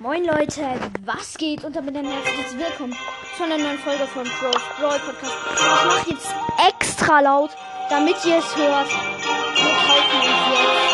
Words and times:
Moin 0.00 0.24
Leute, 0.24 0.62
was 1.04 1.36
geht? 1.36 1.62
Und 1.62 1.76
damit 1.76 1.94
ein 1.94 2.06
herzliches 2.06 2.56
Willkommen 2.56 2.96
zu 3.36 3.44
einer 3.44 3.58
neuen 3.58 3.78
Folge 3.80 4.06
von 4.06 4.24
Pro 4.24 4.50
Brawl 4.80 4.98
Podcast. 4.98 5.36
Ich 5.52 5.60
mache 5.60 6.10
jetzt 6.10 6.34
extra 6.68 7.20
laut, 7.20 7.50
damit 7.90 8.16
ihr 8.24 8.38
es 8.38 8.56
hört. 8.56 8.88
Wir 8.88 9.74
kaufen 9.76 10.16
uns 10.16 10.24
jetzt. 10.48 10.88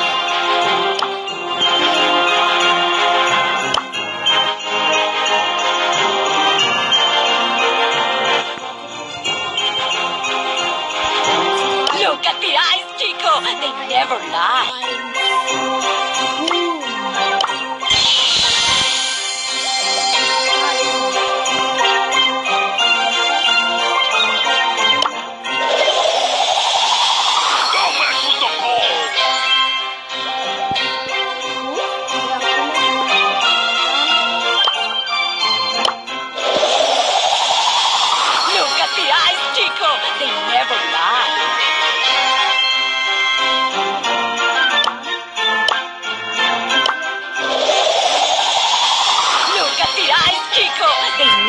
Look 12.03 12.27
at 12.27 12.41
the 12.41 12.57
eyes, 12.57 12.87
Chico! 12.99 13.41
They 13.61 13.71
never 13.89 14.19
lie! 14.33 14.86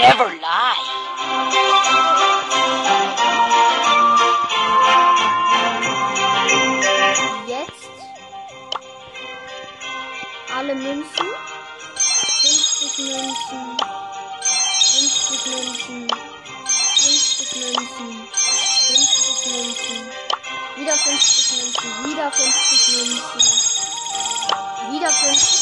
never 0.07 0.29
lie. 0.29 0.83
Jetzt 7.47 7.89
alle 10.55 10.75
Münzen. 10.75 11.27
50 12.41 12.97
Münzen. 12.99 13.77
50 14.79 15.45
Münzen. 15.47 16.07
50 16.95 17.55
Münzen. 17.55 18.27
50 18.87 19.51
Münzen. 19.51 19.99
Wieder 20.77 20.95
50 20.95 21.51
Münzen. 21.57 21.91
Wieder 22.05 22.31
50 22.31 22.87
Münzen. 22.95 23.43
Wieder 24.91 25.09
50 25.09 25.56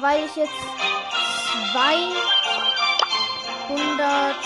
weil 0.00 0.24
ich 0.24 0.36
jetzt 0.36 0.54
200 1.72 4.36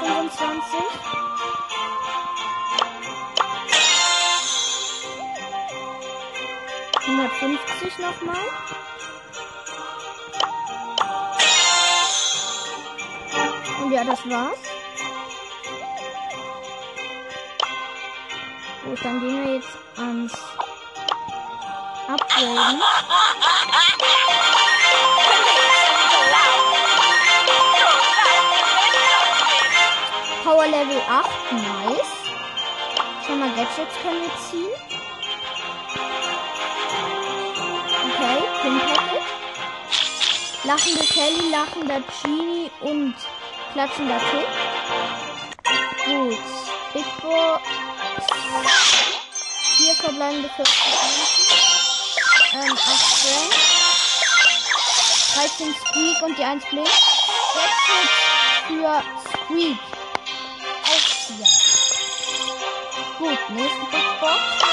24. 0.00 0.80
Hundertfünfzig 7.06 7.98
nochmal. 7.98 8.46
Und 13.82 13.92
ja, 13.92 14.04
das 14.04 14.28
war's. 14.28 14.58
Gut, 18.84 19.04
dann 19.04 19.20
gehen 19.20 19.44
wir 19.44 19.54
jetzt 19.54 19.78
ans 19.98 20.32
Abholen. 22.08 22.82
Power 30.50 30.66
Level 30.66 31.00
8, 31.08 31.52
nice. 31.52 32.12
Schon 33.24 33.38
mal 33.38 33.50
Gadgets 33.50 33.94
können 34.02 34.22
wir 34.22 34.34
ziehen. 34.50 34.74
Okay, 38.04 38.38
Pin 38.60 38.80
Packet. 38.80 39.22
Lachende 40.64 41.04
Kelly, 41.04 41.50
lachender 41.50 42.02
Genie 42.20 42.68
und 42.80 43.14
klatschender 43.74 44.18
Tick. 44.18 44.48
Gut. 46.06 46.38
Big 46.94 47.06
Box. 47.22 47.62
Vier 49.76 49.94
verbleibende 49.94 50.48
40 50.48 50.74
Münzen. 51.14 51.44
Ähm, 52.54 52.72
8 52.72 52.80
Frank. 53.22 53.54
13 55.34 55.74
Squeak 55.74 56.22
und 56.22 56.36
die 56.36 56.44
1 56.44 56.64
Blink. 56.70 56.88
Gadget 57.54 58.10
für 58.66 59.02
Squeak. 59.46 59.89
Gut, 63.20 63.50
nächste 63.50 64.69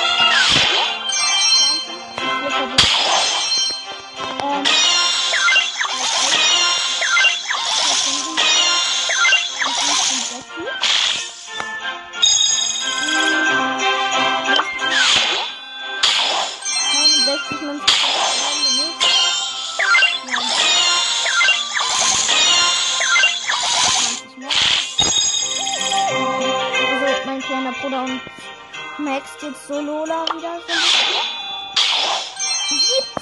Max 29.18 29.31
jetzt 29.42 29.68
so 29.68 29.80
Lola 29.81 30.25
wieder 30.31 30.62
so 30.68 30.74
ein 30.74 30.80
bisschen. 30.80 31.25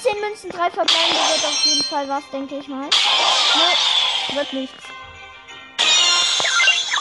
17 0.02 0.20
Münzen, 0.20 0.50
3 0.50 0.70
verbleibende 0.70 1.20
wird 1.30 1.44
auf 1.46 1.64
jeden 1.64 1.84
Fall 1.84 2.06
was, 2.06 2.22
denke 2.30 2.58
ich 2.58 2.68
mal. 2.68 2.84
Ne, 2.84 3.70
wird 4.34 4.52
nichts. 4.52 4.84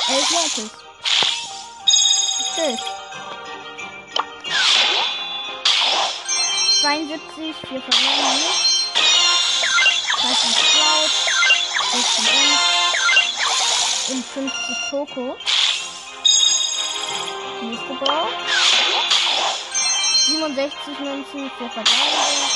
11 0.07 0.31
Mortis. 0.31 0.71
Tschüss. 2.55 2.79
72, 6.81 7.55
4 7.67 7.81
verbleibende. 7.81 8.49
13 10.21 10.51
Sprout, 10.53 11.11
16 11.91 12.25
Ent 12.37 12.59
und 14.09 14.25
50 14.25 14.89
Poco. 14.89 15.37
Nächste 17.61 17.93
Bau. 17.95 18.27
67 20.25 20.99
Münzen 21.01 21.51
für 21.51 21.69
Verbleibende. 21.69 22.49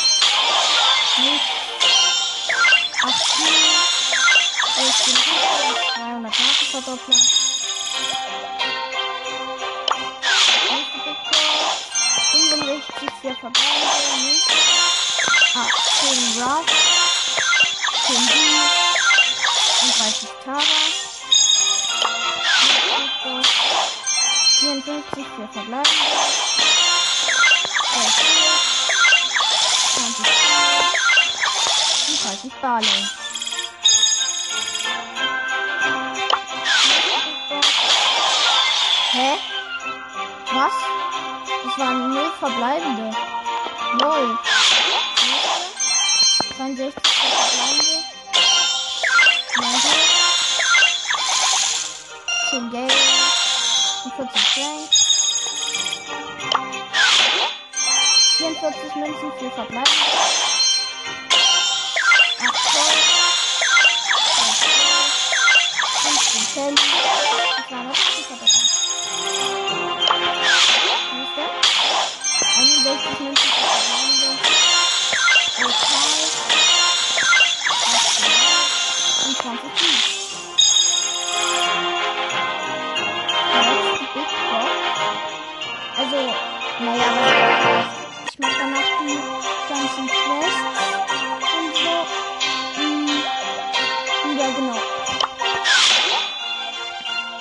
Nicht. 1.20 1.50
18. 3.04 3.46
16 4.76 5.14
Punkte. 5.14 5.78
200 5.96 6.40
Markenverdoppler. 6.40 7.20
Nächste 10.70 11.00
Picture. 11.04 11.54
65 12.32 13.10
für. 13.22 13.34
Nicht. 14.18 14.50
Ah, 15.54 15.70
10 16.02 16.42
Ruff. 16.42 16.66
10 18.08 18.16
B. 18.16 18.34
Und 19.84 19.94
30 20.00 20.30
Tara. 20.44 20.64
Nächste 22.98 23.30
Picture. 23.30 23.44
54 24.60 25.26
für 25.36 25.48
Verbleibende. 25.54 26.49
30 32.30 32.52
Barley. 32.62 32.88
Hä? 39.12 39.38
Was? 40.54 40.74
Das 41.64 41.78
waren 41.80 42.14
null 42.14 42.32
verbleibende. 42.40 43.18
Null. 44.00 44.38
62 46.58 47.02
verbleibende. 47.04 48.04
90. 49.58 49.92
10 52.52 52.70
Geld. 52.70 52.94
Und 54.06 54.14
14 54.14 54.42
Frank. 54.54 54.90
44 58.38 58.96
Münzen 58.96 59.32
für 59.40 59.50
Verbleibende. 59.50 59.99
Naja, 86.80 87.10
ich 88.32 88.40
mache 88.40 88.58
danach 88.60 88.90
die 89.02 89.20
ganzen 89.70 90.08
Quests 90.08 90.64
und 91.58 91.76
so. 91.76 91.96
Mm, 92.82 94.38
Ja, 94.38 94.48
genau. 94.56 94.80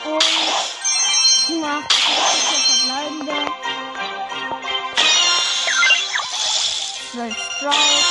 Und 0.04 0.25
die 1.49 1.61
verbleibende. 2.66 3.37
12 7.12 7.35
Sprout, 7.35 8.02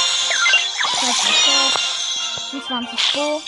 13 1.00 1.34
Shop 1.44 1.74
und 2.54 2.64
20 2.64 3.14
Bo. 3.14 3.42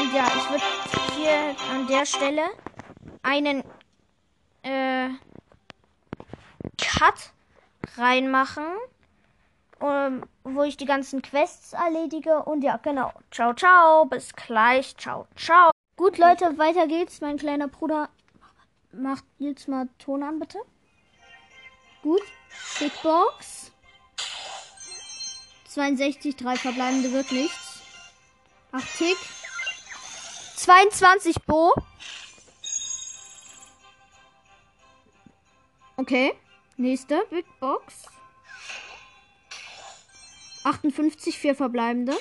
Und 0.00 0.14
ja, 0.14 0.26
ich 0.26 0.50
würde 0.50 0.64
hier 1.16 1.56
an 1.72 1.86
der 1.86 2.06
Stelle 2.06 2.44
einen 3.22 3.62
äh, 4.62 5.08
Cut 7.04 7.32
reinmachen, 7.98 8.64
ähm, 9.80 10.24
wo 10.42 10.62
ich 10.62 10.76
die 10.76 10.86
ganzen 10.86 11.20
Quests 11.20 11.74
erledige. 11.74 12.42
Und 12.44 12.62
ja, 12.62 12.78
genau. 12.78 13.12
Ciao, 13.30 13.52
ciao. 13.52 14.06
Bis 14.06 14.34
gleich. 14.34 14.96
Ciao, 14.96 15.26
ciao. 15.36 15.70
Gut, 15.96 16.18
Leute, 16.18 16.56
weiter 16.56 16.86
geht's. 16.86 17.20
Mein 17.20 17.36
kleiner 17.36 17.68
Bruder 17.68 18.08
macht 18.92 19.24
jetzt 19.38 19.68
mal 19.68 19.88
Ton 19.98 20.22
an, 20.22 20.38
bitte. 20.38 20.58
Gut. 22.02 22.22
Big 22.78 22.92
Box. 23.02 23.72
62, 25.68 26.36
3 26.36 26.56
verbleibende 26.56 27.12
wird 27.12 27.32
nichts. 27.32 27.82
8 28.72 28.98
Tick. 28.98 29.18
22 30.56 31.42
Bo. 31.42 31.74
Okay. 35.96 36.34
Nächste 36.76 37.24
Big 37.30 37.46
Box. 37.60 38.06
58, 40.64 41.38
4 41.38 41.54
verbleibende. 41.54 42.14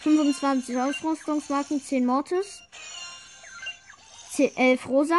25 0.00 0.76
Ausrüstungsmarken, 0.76 1.80
10 1.80 2.06
Mortis. 2.06 2.62
10, 4.30 4.56
11 4.56 4.88
Rosa. 4.88 5.18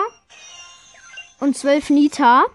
Und 1.42 1.58
12 1.58 1.90
Nita. 1.90 2.46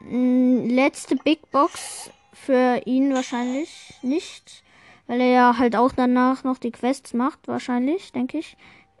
Mm, 0.00 0.68
Letzte 0.68 1.14
Big 1.14 1.48
Box 1.52 2.10
für 2.32 2.82
ihn 2.86 3.14
wahrscheinlich 3.14 3.94
nicht. 4.02 4.64
Weil 5.06 5.20
er 5.20 5.30
ja 5.30 5.58
halt 5.58 5.76
auch 5.76 5.92
danach 5.92 6.42
noch 6.42 6.58
die 6.58 6.72
Quests 6.72 7.14
macht, 7.14 7.46
wahrscheinlich, 7.46 8.10
denke 8.10 8.38
ich. 8.38 8.56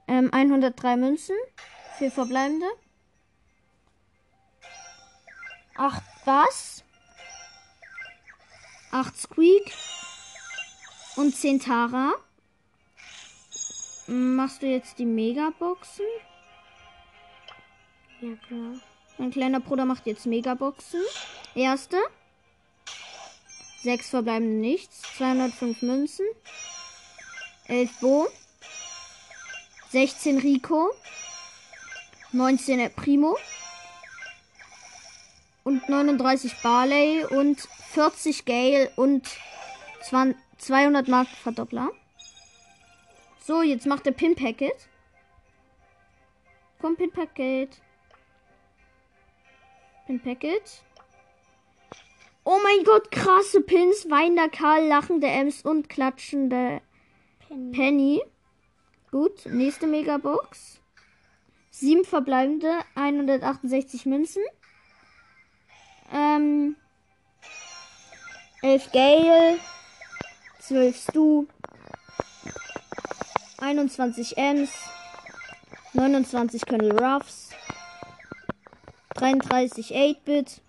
Ähm, 0.06 0.30
103 0.32 0.96
Münzen. 0.96 1.36
Vier 1.98 2.12
verbleibende. 2.12 2.66
Acht 5.76 6.02
was? 6.24 6.84
Acht 8.90 9.16
Squeak. 9.16 9.72
Und 11.16 11.34
10 11.34 11.60
Tara. 11.60 12.14
Machst 14.06 14.62
du 14.62 14.66
jetzt 14.66 14.98
die 14.98 15.04
Megaboxen? 15.04 16.04
Ja, 18.20 18.34
klar. 18.46 18.80
Mein 19.18 19.30
kleiner 19.30 19.60
Bruder 19.60 19.84
macht 19.84 20.06
jetzt 20.06 20.26
Megaboxen. 20.26 21.00
Erste. 21.54 21.98
Sechs 23.82 24.10
verbleibende 24.10 24.56
nichts. 24.56 25.02
205 25.16 25.82
Münzen. 25.82 26.26
11 27.66 28.00
Bo. 28.00 28.28
16 29.90 30.38
Rico. 30.38 30.90
19 32.32 32.80
El 32.80 32.90
Primo. 32.90 33.36
Und 35.64 35.88
39 35.88 36.54
Barley. 36.62 37.24
Und 37.24 37.60
40 37.60 38.44
Gale. 38.44 38.90
Und 38.96 39.28
20 40.02 40.36
200 40.62 41.08
Mark 41.08 41.26
Verdoppler. 41.26 41.90
So, 43.40 43.62
jetzt 43.62 43.84
macht 43.84 44.06
der 44.06 44.12
Pin 44.12 44.36
Packet. 44.36 44.88
Komm, 46.80 46.96
Pin 46.96 47.10
Packet. 47.10 47.82
Pin 50.06 50.20
Packet. 50.20 50.84
Oh 52.44 52.58
mein 52.62 52.84
Gott, 52.84 53.10
krasse 53.10 53.60
Pins. 53.60 54.08
Weinender 54.08 54.48
Karl, 54.48 54.86
lachende 54.86 55.26
Ems 55.26 55.62
und 55.62 55.88
klatschende 55.88 56.80
Penny. 57.48 57.72
Penny. 57.72 58.22
Gut, 59.10 59.44
nächste 59.46 59.88
Megabox. 59.88 60.80
Sieben 61.70 62.04
verbleibende, 62.04 62.78
168 62.94 64.06
Münzen. 64.06 64.42
Ähm, 66.12 66.76
11 68.62 68.92
Gale, 68.92 69.58
12 70.60 70.96
Stu, 70.96 71.46
21 73.58 74.36
Ems, 74.36 74.70
29 75.94 76.66
Colonel 76.66 76.92
Ruffs, 77.02 77.50
33 79.14 79.94
8-Bit. 79.94 80.60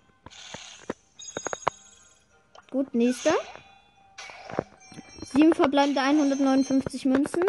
Gut, 2.70 2.94
nächster. 2.94 3.34
7 5.32 5.52
verbleibende 5.54 6.00
159 6.00 7.04
Münzen. 7.04 7.44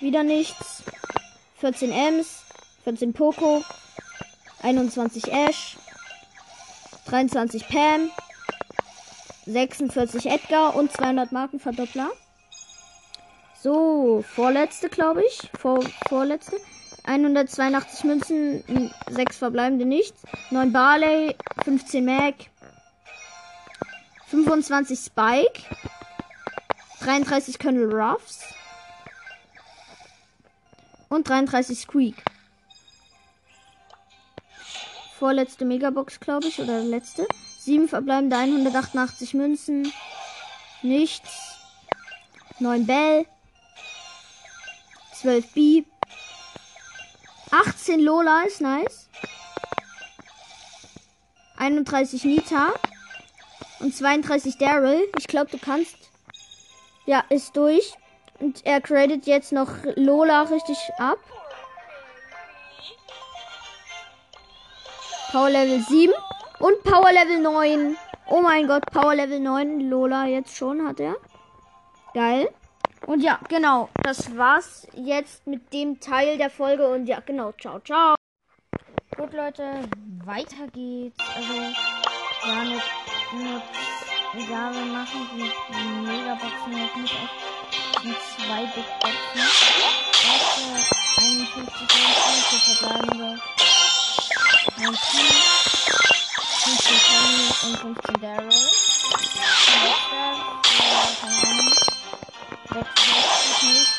Wieder 0.00 0.22
nichts. 0.22 0.82
14 1.58 1.92
Ems, 1.92 2.44
14 2.84 3.12
Poco, 3.14 3.64
21 4.62 5.32
Ash, 5.32 5.76
23 7.06 7.68
Pam, 7.68 8.10
46 9.46 10.26
Edgar 10.26 10.74
und 10.74 10.92
200 10.92 11.32
Markenverdoppler. 11.32 12.10
So, 13.60 14.22
vorletzte, 14.26 14.88
glaube 14.88 15.22
ich. 15.24 15.50
Vor, 15.58 15.82
vorletzte. 16.08 16.56
182 17.04 18.04
Münzen, 18.04 18.90
6 19.10 19.38
verbleibende 19.38 19.84
nichts. 19.84 20.22
9 20.50 20.72
Barley, 20.72 21.36
15 21.64 22.04
Mac, 22.04 22.34
25 24.26 24.98
Spike, 24.98 25.60
33 27.00 27.58
Colonel 27.58 27.92
Ruffs 27.92 28.40
und 31.08 31.28
33 31.28 31.78
Squeak. 31.78 32.16
Vorletzte 35.18 35.64
Megabox, 35.64 36.18
glaube 36.18 36.48
ich, 36.48 36.60
oder 36.60 36.80
letzte. 36.80 37.26
7 37.58 37.88
verbleibende 37.88 38.36
188 38.36 39.34
Münzen. 39.34 39.92
Nichts. 40.82 41.58
9 42.58 42.86
Bell. 42.86 43.26
12 45.20 45.52
B. 45.54 45.84
18 47.50 48.00
Lola 48.00 48.42
ist 48.42 48.60
nice. 48.60 49.08
31 51.56 52.24
Nita. 52.24 52.72
Und 53.80 53.94
32 53.94 54.58
Daryl. 54.58 55.00
Ich 55.18 55.26
glaube, 55.28 55.50
du 55.50 55.58
kannst. 55.58 55.96
Ja, 57.06 57.24
ist 57.28 57.56
durch. 57.56 57.94
Und 58.40 58.66
er 58.66 58.80
gradet 58.80 59.26
jetzt 59.26 59.52
noch 59.52 59.70
Lola 59.94 60.42
richtig 60.42 60.78
ab. 60.98 61.18
Power 65.34 65.50
Level 65.50 65.80
7 65.80 66.12
und 66.60 66.84
Power 66.84 67.10
Level 67.10 67.40
9. 67.40 67.96
Oh 68.28 68.40
mein 68.40 68.68
Gott, 68.68 68.86
Power 68.92 69.16
Level 69.16 69.40
9. 69.40 69.80
Lola 69.90 70.26
jetzt 70.26 70.56
schon 70.56 70.86
hat 70.86 71.00
er. 71.00 71.16
Geil. 72.14 72.48
Und 73.08 73.20
ja, 73.20 73.40
genau. 73.48 73.88
Das 74.04 74.36
war's 74.36 74.86
jetzt 74.94 75.44
mit 75.48 75.72
dem 75.72 75.98
Teil 75.98 76.38
der 76.38 76.50
Folge. 76.50 76.88
Und 76.88 77.06
ja, 77.06 77.18
genau. 77.18 77.50
Ciao, 77.60 77.80
ciao. 77.80 78.14
Gut, 79.16 79.32
Leute. 79.32 79.80
Weiter 80.24 80.68
geht's. 80.72 81.18
Also, 81.34 81.52
ja, 81.52 82.62
mit, 82.62 82.82
mit, 84.34 84.48
ja, 84.48 84.72
wir 84.72 84.84
machen 84.84 85.28
die, 85.34 86.06
Megaboxen 86.06 86.70
noch 86.70 86.94
nicht 86.94 87.12
auf 87.12 88.02
die 88.04 88.14
zwei 88.36 88.66
Big 88.66 88.86
Boxen. 89.00 89.40
Erste 90.30 90.62
51 91.20 91.80
Münzen 91.80 92.38
für 92.46 92.76
verbleibende 92.76 93.63
19, 94.66 94.96
15 96.64 96.96
Penny 97.04 97.48
und 97.64 97.76
15 97.78 98.20
Daryl. 98.22 98.48
Letzter, 98.48 98.72
ja, 100.14 101.08
keine 101.20 101.36
Ahnung. 101.50 101.72
66 102.72 103.62
nicht. 103.62 103.92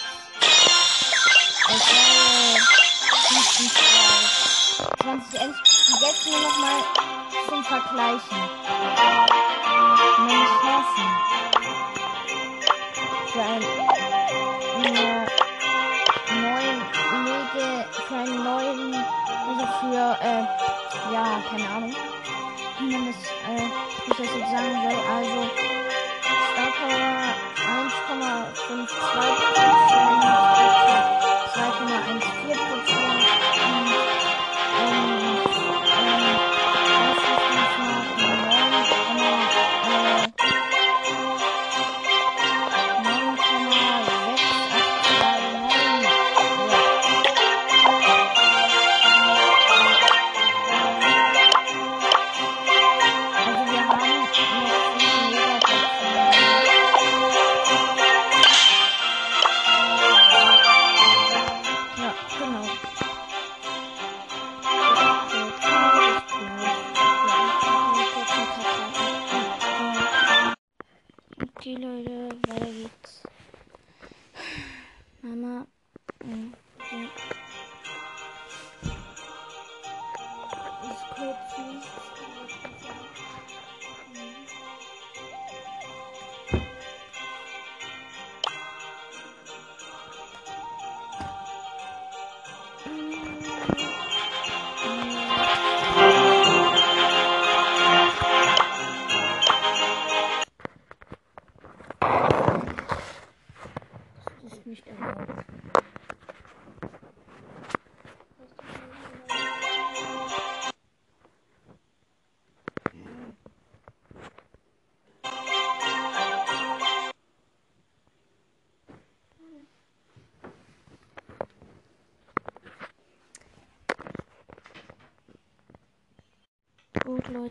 Ich 1.70 1.86
wäre 1.92 2.58
15 3.28 3.70
Strike. 3.70 4.34
20 5.04 5.40
Ends. 5.40 5.60
Und 5.94 6.02
jetzt 6.02 6.26
nur 6.26 6.40
noch 6.40 6.58
mal 6.58 6.82
zum 7.48 7.64
Vergleichen. 7.64 8.42
Nämlich 10.18 10.50
Hessen. 10.64 11.15
Für, 20.06 20.18
äh, 20.22 20.44
ja, 21.14 21.42
keine 21.50 21.68
Ahnung, 21.70 21.96
wie 22.80 22.92
man 22.92 23.08
das, 23.08 23.16
äh, 23.50 23.66
ich 24.08 24.18
das 24.18 24.20
jetzt 24.20 24.52
sagen 24.52 24.76
soll. 24.84 24.98
Also, 25.16 25.40
Star 26.52 26.72
Power 26.78 27.18
1,52 27.66 28.86
Prozent, 28.86 29.76
2,14 31.54 33.05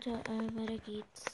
Leute, 0.05 0.21
äh, 0.31 0.57
weiter 0.57 0.79
geht's. 0.85 1.34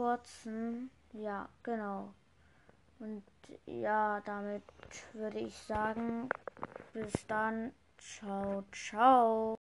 Kurzen. 0.00 0.90
Ja, 1.12 1.48
genau. 1.62 2.14
Und 3.00 3.22
ja, 3.66 4.22
damit 4.24 4.62
würde 5.12 5.40
ich 5.40 5.54
sagen, 5.54 6.30
bis 6.94 7.12
dann. 7.26 7.72
Ciao, 7.98 8.64
ciao. 8.72 9.58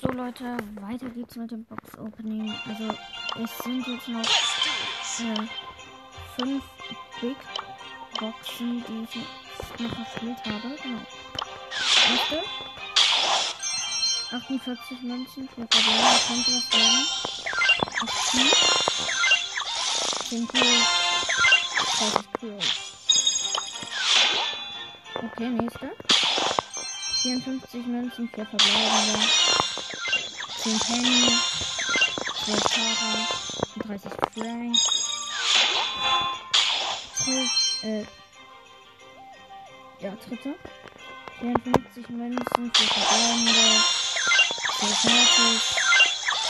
So 0.00 0.10
Leute, 0.10 0.56
weiter 0.80 1.10
geht's 1.10 1.36
mit 1.36 1.50
dem 1.50 1.66
Box 1.66 1.98
Opening. 1.98 2.50
Also 2.66 2.94
es 3.42 3.58
sind 3.58 3.86
jetzt 3.86 4.08
noch 4.08 4.22
äh, 4.22 5.46
fünf 6.36 6.64
Big 7.20 7.36
Boxen, 8.18 8.82
die 8.88 9.04
ich 9.04 9.16
jetzt 9.16 9.80
noch 9.80 9.98
gespielt 9.98 10.38
habe. 10.46 10.74
Genau. 10.82 11.02
Erste. 12.10 12.42
48 14.30 15.02
Münzen 15.02 15.46
für 15.48 15.66
Verbleib, 15.66 16.26
könnte 16.26 16.52
was 16.52 16.72
werden. 16.72 17.06
18. 20.28 20.46
10 20.46 20.46
Kills. 20.48 20.86
30 21.98 22.32
Kills. 22.38 22.66
Okay, 25.14 25.48
nächste. 25.48 25.90
54 27.22 27.86
Münzen 27.86 28.28
für 28.28 28.44
Verbleibende. 28.44 29.26
10 30.58 30.78
Penny. 30.80 31.32
12 32.44 32.62
Tara. 32.62 33.12
30 33.86 34.12
Frank. 34.34 34.76
12, 37.24 37.84
äh, 37.84 38.04
ja, 40.00 40.10
dritte. 40.28 40.54
54 41.40 42.08
Münzen 42.10 42.72
für 42.74 42.86
Verbleibende. 42.86 43.82
12 44.78 45.04
Mortis. 45.04 45.62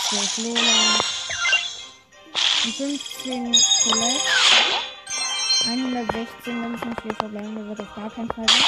12 0.08 0.38
Lola. 0.38 1.17
15 2.60 3.54
Colette. 3.84 4.20
116 5.68 6.60
Münzen 6.60 6.96
für 7.00 7.14
Verbleibende 7.14 7.68
wird 7.68 7.80
auf 7.80 7.94
gar 7.94 8.10
keinen 8.10 8.28
Fall 8.30 8.44
weg. 8.44 8.64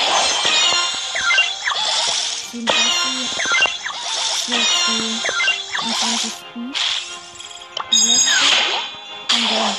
10 2.52 2.64
Bassi. 2.66 3.28
12 4.44 4.62
Speed. 4.62 5.22
20 5.98 6.30
Speed. 6.30 6.76
Letzte. 7.90 8.46
Und 9.34 9.50
dann 9.50 9.74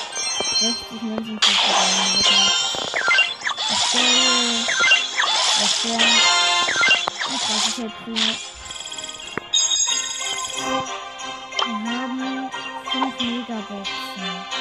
60 0.60 1.02
Münzen 1.02 1.40
5 13.22 13.30
Megaboxen. 13.30 13.86
Wow. 14.18 14.61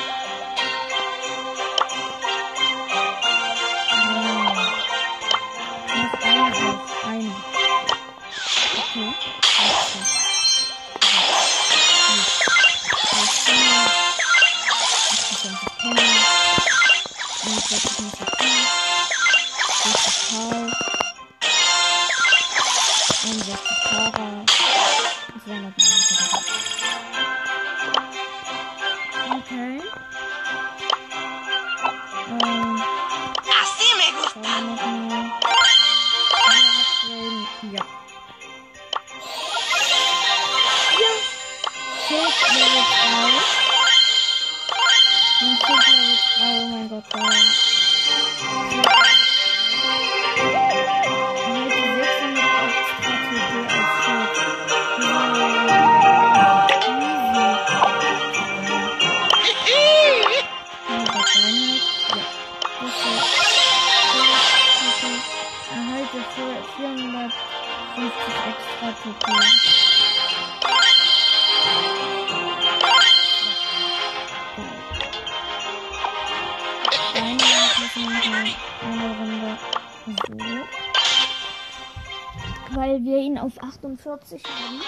48 83.83 84.43
haben. 84.45 84.81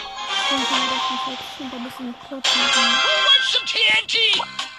Dann 0.50 0.66
können 0.66 0.82
wir 0.82 0.90
das 0.90 1.10
nicht 1.10 1.40
jetzt 1.40 1.60
und 1.60 1.74
ein 1.74 1.84
bisschen 1.84 2.14
kurz 2.28 2.56
machen. 2.56 2.82
Who 3.02 3.12
wants 3.24 3.52
some 3.52 3.64
TNT? 3.64 4.71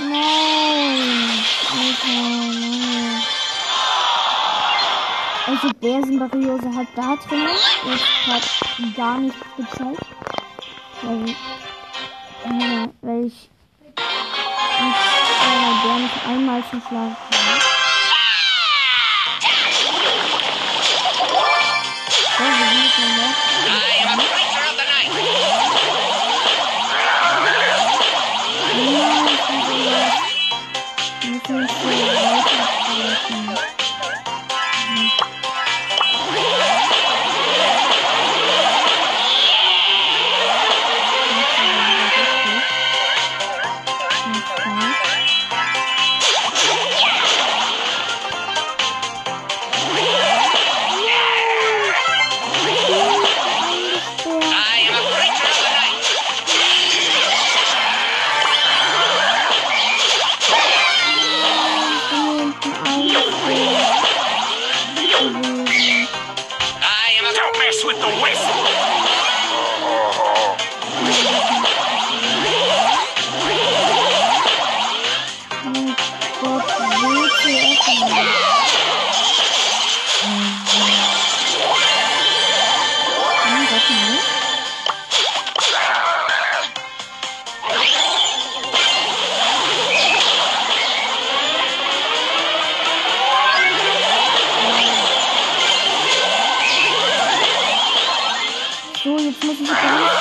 Nein, 0.00 0.10
nein. 0.10 0.58
Also 5.46 5.68
Bärsenbarriose 5.80 6.74
hat 6.76 6.86
da 6.94 7.16
drin 7.16 7.48
jetzt 7.86 8.26
hat 8.26 8.96
gar 8.96 9.18
nichts 9.18 9.38
gezeigt. 9.56 10.06
Weil, 11.02 11.28
ja, 12.60 12.88
weil 13.00 13.24
ich 13.24 13.50
nicht, 14.78 14.98
äh, 15.40 15.82
der 15.84 15.96
nicht 15.96 16.26
einmal 16.26 16.62
zum 16.70 16.82
Schlagen 16.82 17.16
I 22.40 22.44
am 24.06 24.14
a 24.14 24.22
creature 24.22 24.62
of 24.70 24.76
the 24.78 24.84
night. 32.38 32.47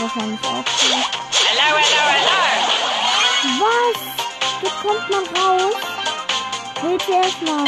Wahrscheinlich 0.00 0.40
auch 0.44 0.54
gut. 0.54 0.64
Hello, 1.32 1.76
hello, 1.76 2.04
hello. 2.14 2.38
Was? 3.58 3.98
Wie 4.62 4.72
kommt 4.80 5.10
man 5.10 5.24
raus? 5.36 5.74
WTF 6.82 7.42
mal. 7.42 7.66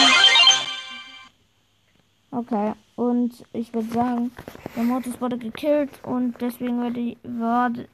Okay, 2.31 2.73
und 2.95 3.45
ich 3.53 3.75
würde 3.75 3.93
sagen, 3.93 4.31
der 4.77 4.85
Mortis 4.85 5.21
wurde 5.21 5.39
gekillt 5.39 5.91
und 6.05 6.41
deswegen 6.41 6.81
würde 6.81 7.01
ich, 7.01 7.19
würde, 7.25 7.89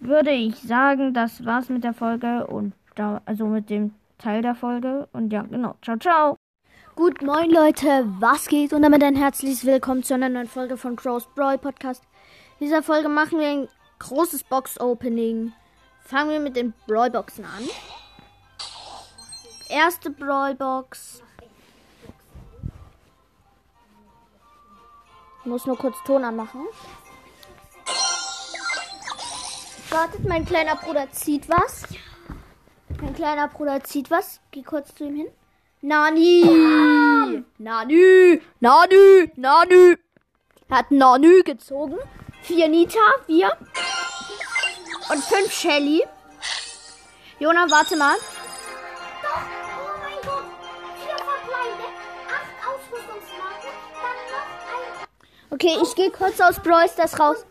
würde 0.00 0.30
ich 0.30 0.56
sagen, 0.56 1.12
das 1.12 1.44
war's 1.44 1.68
mit 1.68 1.84
der 1.84 1.92
Folge 1.92 2.46
und 2.46 2.72
da, 2.94 3.20
also 3.26 3.44
mit 3.44 3.68
dem 3.68 3.92
Teil 4.16 4.40
der 4.40 4.54
Folge. 4.54 5.08
Und 5.12 5.30
ja, 5.30 5.42
genau. 5.42 5.74
Ciao, 5.82 5.98
ciao. 5.98 6.36
Gut, 6.96 7.20
moin 7.22 7.50
Leute, 7.50 8.06
was 8.18 8.46
geht? 8.46 8.72
Und 8.72 8.80
damit 8.80 9.02
ein 9.02 9.16
herzliches 9.16 9.66
Willkommen 9.66 10.02
zu 10.02 10.14
einer 10.14 10.30
neuen 10.30 10.48
Folge 10.48 10.78
von 10.78 10.96
Crow's 10.96 11.28
Brawl 11.34 11.58
Podcast. 11.58 12.02
In 12.60 12.66
dieser 12.66 12.82
Folge 12.82 13.08
machen 13.08 13.38
wir 13.38 13.48
ein 13.48 13.68
großes 14.00 14.44
Box-Opening. 14.44 15.54
Fangen 16.04 16.30
wir 16.30 16.40
mit 16.40 16.56
den 16.56 16.74
Brawlboxen 16.86 17.46
an. 17.46 17.66
Erste 19.70 20.10
Brawlbox. 20.10 21.22
Ich 25.40 25.46
muss 25.46 25.64
nur 25.64 25.78
kurz 25.78 25.96
Ton 26.04 26.22
anmachen. 26.22 26.66
Wartet, 29.88 30.28
mein 30.28 30.44
kleiner 30.44 30.76
Bruder 30.76 31.10
zieht 31.12 31.48
was. 31.48 31.84
Mein 33.00 33.14
kleiner 33.14 33.48
Bruder 33.48 33.82
zieht 33.82 34.10
was. 34.10 34.38
Geh 34.50 34.62
kurz 34.62 34.94
zu 34.94 35.04
ihm 35.04 35.16
hin. 35.16 35.28
Nani! 35.80 37.42
Nani! 37.56 38.42
Nani! 38.60 39.32
Nani! 39.36 39.96
Er 40.68 40.76
hat 40.76 40.90
Nani 40.90 41.42
gezogen. 41.42 41.96
Vier 42.42 42.68
Nita, 42.68 42.98
vier. 43.26 43.56
Und 45.10 45.24
fünf 45.24 45.52
Shelly. 45.52 46.04
Jona, 47.38 47.70
warte 47.70 47.96
mal. 47.96 48.16
Doch, 48.16 49.30
oh 49.32 49.98
mein 50.02 50.20
Gott. 50.22 50.44
Vier 51.02 51.16
Verbleibende, 51.16 51.84
acht 52.28 52.68
Ausrüstungsmarken, 52.68 53.70
dann 53.94 54.18
noch 54.30 55.00
ein 55.00 55.52
Okay, 55.52 55.78
ich 55.82 55.94
gehe 55.94 56.10
kurz 56.10 56.40
aus 56.40 56.60
Brawl 56.60 56.88
Stars 56.88 57.18
raus. 57.18 57.44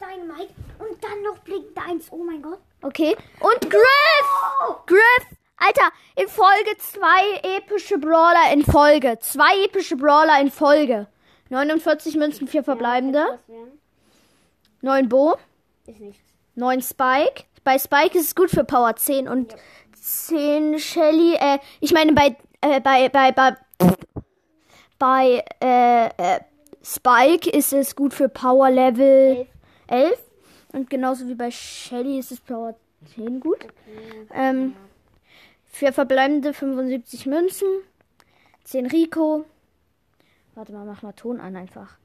Dynamite 0.00 0.54
und 0.78 1.02
dann 1.02 1.22
noch 1.22 1.38
Blink 1.38 1.66
Eins. 1.86 2.06
Oh 2.10 2.24
mein 2.24 2.42
Gott. 2.42 2.60
Okay. 2.82 3.16
Und 3.40 3.70
Griff! 3.70 4.86
Griff! 4.86 5.26
Alter, 5.56 5.90
in 6.14 6.28
Folge 6.28 6.76
zwei 6.78 7.56
epische 7.56 7.98
Brawler 7.98 8.52
in 8.52 8.64
Folge. 8.64 9.18
Zwei 9.20 9.64
epische 9.64 9.96
Brawler 9.96 10.40
in 10.40 10.50
Folge. 10.50 11.08
49 11.50 12.16
Münzen, 12.16 12.46
vier 12.46 12.62
verbleibende. 12.62 13.40
Was 13.48 13.77
werden? 14.82 15.06
9 15.06 15.08
Bo. 15.08 15.36
Ist 15.86 16.00
nichts. 16.00 16.22
9 16.54 16.82
Spike. 16.82 17.44
Bei 17.64 17.78
Spike 17.78 18.18
ist 18.18 18.26
es 18.26 18.34
gut 18.34 18.50
für 18.50 18.64
Power 18.64 18.96
10 18.96 19.28
und 19.28 19.54
10 19.94 20.78
Shelly. 20.78 21.34
Äh, 21.34 21.58
ich 21.80 21.92
meine 21.92 22.12
bei 22.12 22.36
äh, 22.60 22.80
bei, 22.80 23.08
bei, 23.08 23.32
bei, 23.32 23.56
bei, 24.98 25.44
äh, 25.60 26.06
äh, 26.06 26.40
Spike 26.82 27.48
ist 27.50 27.72
es 27.72 27.94
gut 27.94 28.14
für 28.14 28.28
Power 28.28 28.70
Level 28.70 29.46
11. 29.86 30.18
Und 30.72 30.90
genauso 30.90 31.28
wie 31.28 31.34
bei 31.34 31.50
Shelly 31.50 32.18
ist 32.18 32.32
es 32.32 32.40
Power 32.40 32.74
10 33.14 33.40
gut. 33.40 33.58
Ähm, 34.34 34.74
für 35.66 35.92
verbleibende 35.92 36.52
75 36.52 37.26
Münzen. 37.26 37.68
10 38.64 38.86
Rico. 38.86 39.44
Warte 40.54 40.72
mal, 40.72 40.84
mach 40.84 41.02
mal 41.02 41.12
Ton 41.12 41.40
an 41.40 41.56
einfach. 41.56 41.96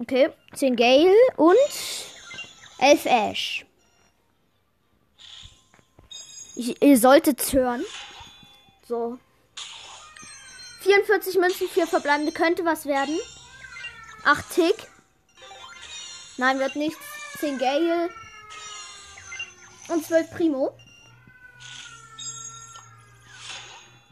Okay, 0.00 0.30
10 0.54 0.76
Gale 0.76 1.12
und 1.36 1.56
11 2.78 3.06
Ash. 3.06 3.66
Ich, 6.54 6.80
ihr 6.80 6.98
solltet 6.98 7.52
hören. 7.52 7.84
So. 8.86 9.18
44 10.82 11.36
Münzen, 11.38 11.68
4 11.68 11.88
verbleibende 11.88 12.30
könnte 12.30 12.64
was 12.64 12.86
werden. 12.86 13.18
8 14.24 14.50
Tick. 14.54 14.76
Nein, 16.36 16.60
wird 16.60 16.76
nichts. 16.76 17.04
10 17.40 17.58
Gale. 17.58 18.08
Und 19.88 20.06
12 20.06 20.30
Primo. 20.30 20.76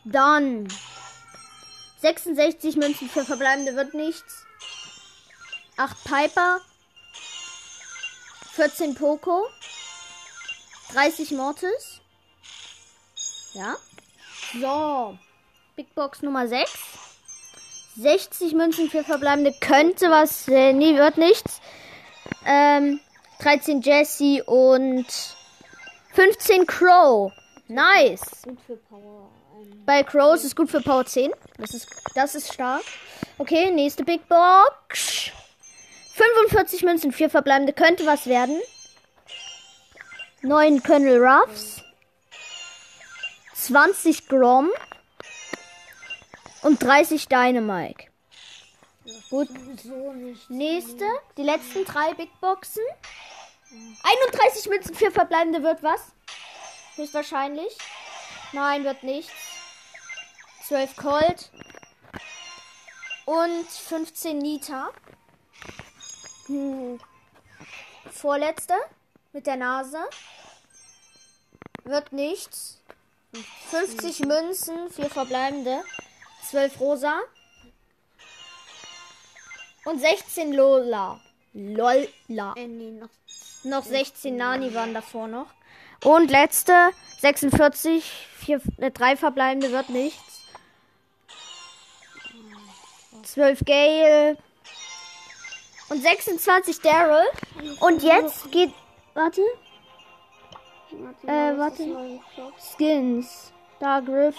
Dann 0.05 0.66
66 2.01 2.77
Münzen 2.77 3.09
für 3.09 3.25
verbleibende 3.25 3.77
wird 3.77 3.94
nichts. 3.94 4.45
8 5.76 6.04
Piper. 6.04 6.60
14 8.52 8.94
Poco. 8.94 9.46
30 10.92 11.32
Mortis. 11.32 12.00
Ja. 13.52 13.76
So. 14.60 15.18
Big 15.76 15.94
Box 15.94 16.22
Nummer 16.22 16.48
6. 16.48 16.70
60 17.98 18.54
Münzen 18.54 18.90
für 18.90 19.04
verbleibende 19.04 19.54
könnte 19.60 20.10
was. 20.10 20.48
Äh, 20.48 20.72
nee, 20.72 20.96
wird 20.96 21.18
nichts. 21.18 21.60
Ähm, 22.44 23.00
13 23.40 23.82
Jesse 23.82 24.44
und 24.44 25.06
15 26.14 26.66
Crow. 26.66 27.32
Nice. 27.68 28.42
Gut 28.44 28.58
für 28.66 28.76
Power. 28.76 29.30
Bei 29.84 30.02
Crow 30.02 30.34
ist 30.34 30.44
es 30.44 30.56
gut 30.56 30.70
für 30.70 30.80
Power 30.80 31.04
10. 31.04 31.30
Das 31.58 31.74
ist, 31.74 31.88
das 32.14 32.34
ist 32.34 32.52
stark. 32.52 32.82
Okay, 33.38 33.70
nächste 33.70 34.04
Big 34.04 34.26
Box. 34.28 35.30
45 36.48 36.82
Münzen, 36.85 37.12
4 37.12 37.30
verbleibende 37.30 37.72
könnte 37.72 38.06
was 38.06 38.26
werden. 38.26 38.61
9 40.42 40.82
Colonel 40.82 41.24
Ruffs. 41.24 41.82
20 43.54 44.28
Grom. 44.28 44.70
Und 46.62 46.82
30 46.82 47.28
Dynamike. 47.28 48.09
Gut. 49.30 49.48
Nächste, 50.48 51.04
die 51.37 51.42
letzten 51.42 51.85
drei 51.85 52.14
Big 52.14 52.30
Boxen. 52.40 52.82
31 54.30 54.68
Münzen 54.68 54.94
für 54.94 55.11
verbleibende 55.11 55.62
wird 55.62 55.82
was? 55.82 56.00
Höchstwahrscheinlich. 56.94 57.76
Nein, 58.52 58.85
wird 58.85 59.02
nichts. 59.02 59.32
12 60.66 60.96
Colt. 60.96 61.50
Und 63.24 63.68
15 63.68 64.38
Nita. 64.38 64.90
Hm. 66.46 66.98
Vorletzte. 68.11 68.74
Mit 69.32 69.46
der 69.46 69.56
Nase. 69.56 69.98
Wird 71.85 72.12
nichts. 72.12 72.80
50 73.70 74.20
Münzen, 74.20 74.90
4 74.90 75.11
verbleibende. 75.11 75.82
12 76.48 76.80
Rosa. 76.80 77.20
Und 79.85 80.00
16 80.00 80.52
Lola. 80.52 81.20
Lola. 81.52 82.54
Äh, 82.56 82.66
nee, 82.66 82.90
noch. 82.90 83.11
Noch 83.64 83.85
16 83.85 84.37
Nani 84.37 84.74
waren 84.74 84.94
davor 84.94 85.26
noch. 85.26 85.48
Und 86.04 86.30
letzte 86.30 86.90
46, 87.20 88.04
vier, 88.38 88.61
äh, 88.78 88.90
drei 88.90 89.16
verbleibende 89.16 89.72
wird 89.72 89.88
nichts. 89.88 90.42
12 93.24 93.64
Gale. 93.64 94.37
Und 95.88 96.03
26 96.03 96.81
Daryl. 96.81 97.27
Und 97.81 98.03
jetzt 98.03 98.51
geht. 98.51 98.72
Warte. 99.14 99.42
Äh, 101.27 101.57
warte. 101.57 102.20
Skins. 102.59 103.53
Da 103.79 104.01
Griff. 104.01 104.37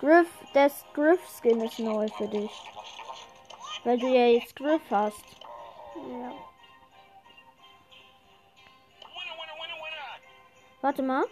Griff, 0.00 0.28
das 0.52 0.84
Griff 0.92 1.20
Skin 1.40 1.60
ist 1.62 1.78
neu 1.78 2.08
für 2.08 2.28
dich. 2.28 2.50
Weil 3.84 3.98
du 3.98 4.08
ja 4.08 4.26
jetzt 4.26 4.54
Griff 4.56 4.82
hast. 4.90 5.24
Ja. 5.96 6.32
Warte 10.82 11.02
mal. 11.02 11.24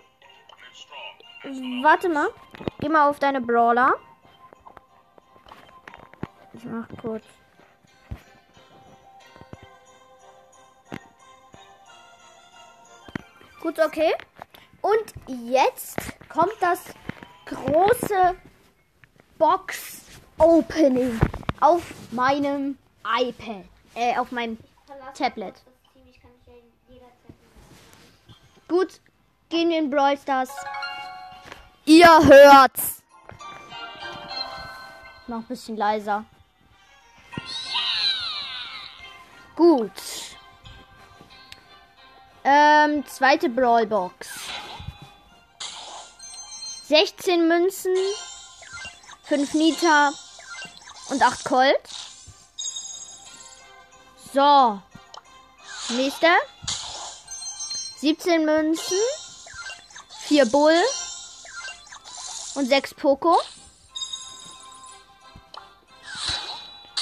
Warte 1.83 2.09
mal. 2.09 2.29
Geh 2.81 2.89
mal 2.89 3.09
auf 3.09 3.19
deine 3.19 3.41
Brawler. 3.41 3.95
Ich 6.55 6.65
mach 6.65 6.89
kurz. 7.01 7.25
Gut, 13.65 13.79
okay. 13.79 14.13
Und 14.83 15.15
jetzt 15.49 15.97
kommt 16.29 16.53
das 16.61 16.81
große 17.47 18.37
Box 19.39 20.03
Opening 20.37 21.19
auf 21.63 21.83
meinem 22.11 22.77
iPad. 23.09 23.65
Äh, 23.95 24.19
auf 24.19 24.31
meinem 24.33 24.59
Tablet. 25.15 25.55
Gut, 28.69 29.01
gehen 29.49 29.71
wir 29.71 29.79
in 29.79 29.89
Brawl 29.89 30.19
Stars. 30.19 30.51
Ihr 31.87 32.07
hört's. 32.07 33.03
Noch 35.27 35.39
ein 35.39 35.47
bisschen 35.47 35.79
leiser. 35.79 36.27
Gut. 39.57 40.24
Ähm, 42.45 43.07
zweite 43.07 43.49
Brawlbox. 43.49 44.29
16 46.89 47.49
Münzen, 47.49 47.97
5 49.23 49.55
Nita 49.55 50.13
und 51.09 51.23
8 51.23 51.45
Colt. 51.45 51.81
So. 54.35 54.83
Nächster. 55.97 56.37
17 58.05 58.45
Münzen, 58.45 58.99
4 60.27 60.45
Bull 60.45 60.77
und 62.55 62.69
6 62.69 62.93
Poco. 62.93 63.41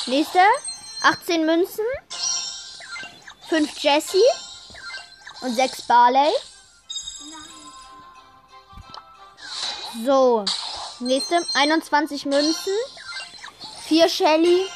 Nächste, 0.07 0.39
18 1.03 1.45
Münzen, 1.45 1.85
5 3.49 3.79
Jesse 3.81 4.23
und 5.43 5.55
6 5.55 5.83
Barley. 5.83 6.31
So, 10.05 10.45
nächste, 11.01 11.45
21 11.55 12.25
Münzen, 12.27 12.73
4 13.87 14.09
Shelly 14.09 14.67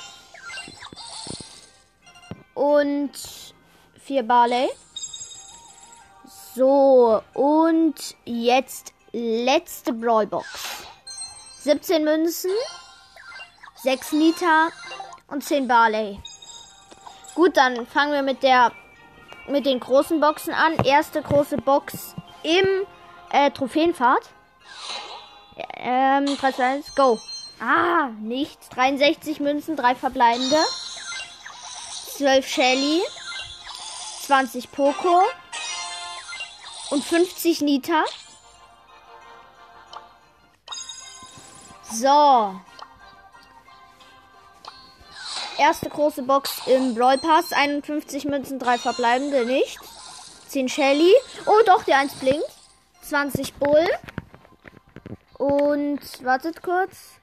und 2.55 3.12
4 4.05 4.23
Barley. 4.23 4.69
So, 6.55 7.23
und 7.35 7.95
jetzt 8.25 8.93
letzte 9.12 9.93
Brawlbox. 9.93 10.47
17 11.61 12.05
Münzen, 12.05 12.51
6 13.83 14.12
Nita 14.12 14.69
und 15.29 15.43
10 15.43 15.67
Barley. 15.67 16.21
Gut, 17.35 17.57
dann 17.57 17.87
fangen 17.87 18.12
wir 18.12 18.23
mit 18.23 18.43
der 18.43 18.73
mit 19.49 19.66
den 19.66 19.80
großen 19.80 20.20
Boxen 20.20 20.53
an. 20.53 20.74
Erste 20.84 21.22
große 21.22 21.57
Box 21.59 22.14
im 22.42 22.66
äh, 23.30 23.51
Trophäenfahrt. 23.51 24.28
Ähm, 25.76 26.26
3, 26.26 26.53
2, 26.53 26.64
1, 26.64 26.94
go. 26.94 27.18
Ah, 27.61 28.09
nichts. 28.20 28.68
63 28.70 29.40
Münzen, 29.40 29.76
3 29.76 29.94
verbleibende. 29.94 30.59
12 32.16 32.47
Shelly. 32.47 33.03
20 34.22 34.70
Poco. 34.72 35.22
Und 36.90 37.03
50 37.05 37.62
Nita. 37.62 38.05
So. 41.90 42.61
Erste 45.59 45.88
große 45.88 46.22
Box 46.22 46.66
im 46.66 46.94
Brawl 46.94 47.18
Pass. 47.18 47.52
51 47.52 48.26
Münzen, 48.26 48.59
3 48.59 48.78
verbleibende, 48.78 49.46
nichts. 49.46 49.78
10 50.48 50.68
Shelly. 50.68 51.12
Oh 51.46 51.62
doch, 51.64 51.82
die 51.84 51.94
1 51.94 52.14
blinkt. 52.16 52.44
20 53.02 53.54
Bull. 53.54 53.88
Und 55.38 56.00
wartet 56.24 56.62
kurz. 56.62 57.20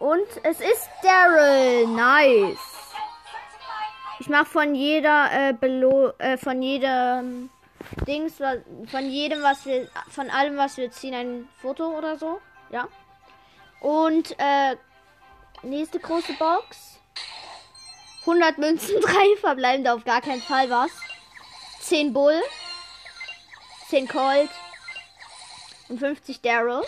Und 0.00 0.26
es 0.42 0.60
ist 0.60 0.88
Daryl. 1.02 1.86
Nice. 1.86 2.58
Ich 4.18 4.28
mache 4.28 4.46
von 4.46 4.74
jeder 4.74 5.30
äh, 5.32 5.52
Belo 5.52 6.12
äh, 6.18 6.36
von 6.36 6.62
jedem 6.62 7.50
Dings, 8.06 8.34
von 8.90 9.10
jedem, 9.10 9.42
was 9.42 9.64
wir, 9.66 9.88
von 10.08 10.30
allem, 10.30 10.56
was 10.56 10.76
wir 10.76 10.90
ziehen, 10.90 11.14
ein 11.14 11.48
Foto 11.60 11.96
oder 11.96 12.18
so. 12.18 12.40
Ja. 12.70 12.88
Und 13.80 14.34
äh, 14.38 14.76
nächste 15.62 15.98
große 15.98 16.34
Box. 16.34 16.98
100 18.20 18.58
Münzen, 18.58 19.00
3 19.00 19.36
verbleibende, 19.40 19.92
auf 19.92 20.04
gar 20.04 20.20
keinen 20.20 20.42
Fall 20.42 20.70
was. 20.70 20.90
10 21.80 22.12
Bull. 22.12 22.40
10 23.88 24.06
Colt. 24.06 24.50
Und 25.88 25.98
50 25.98 26.40
Daryl. 26.40 26.82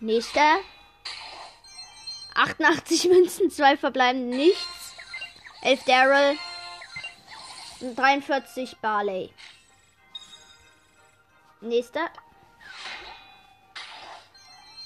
Nächster. 0.00 0.58
88 2.34 3.04
Münzen, 3.08 3.50
2 3.50 3.76
verbleibende, 3.76 4.36
nichts. 4.36 4.94
11 5.62 5.84
Daryl. 5.84 6.38
Und 7.80 7.98
43 7.98 8.76
Barley. 8.78 9.32
Nächster. 11.60 12.10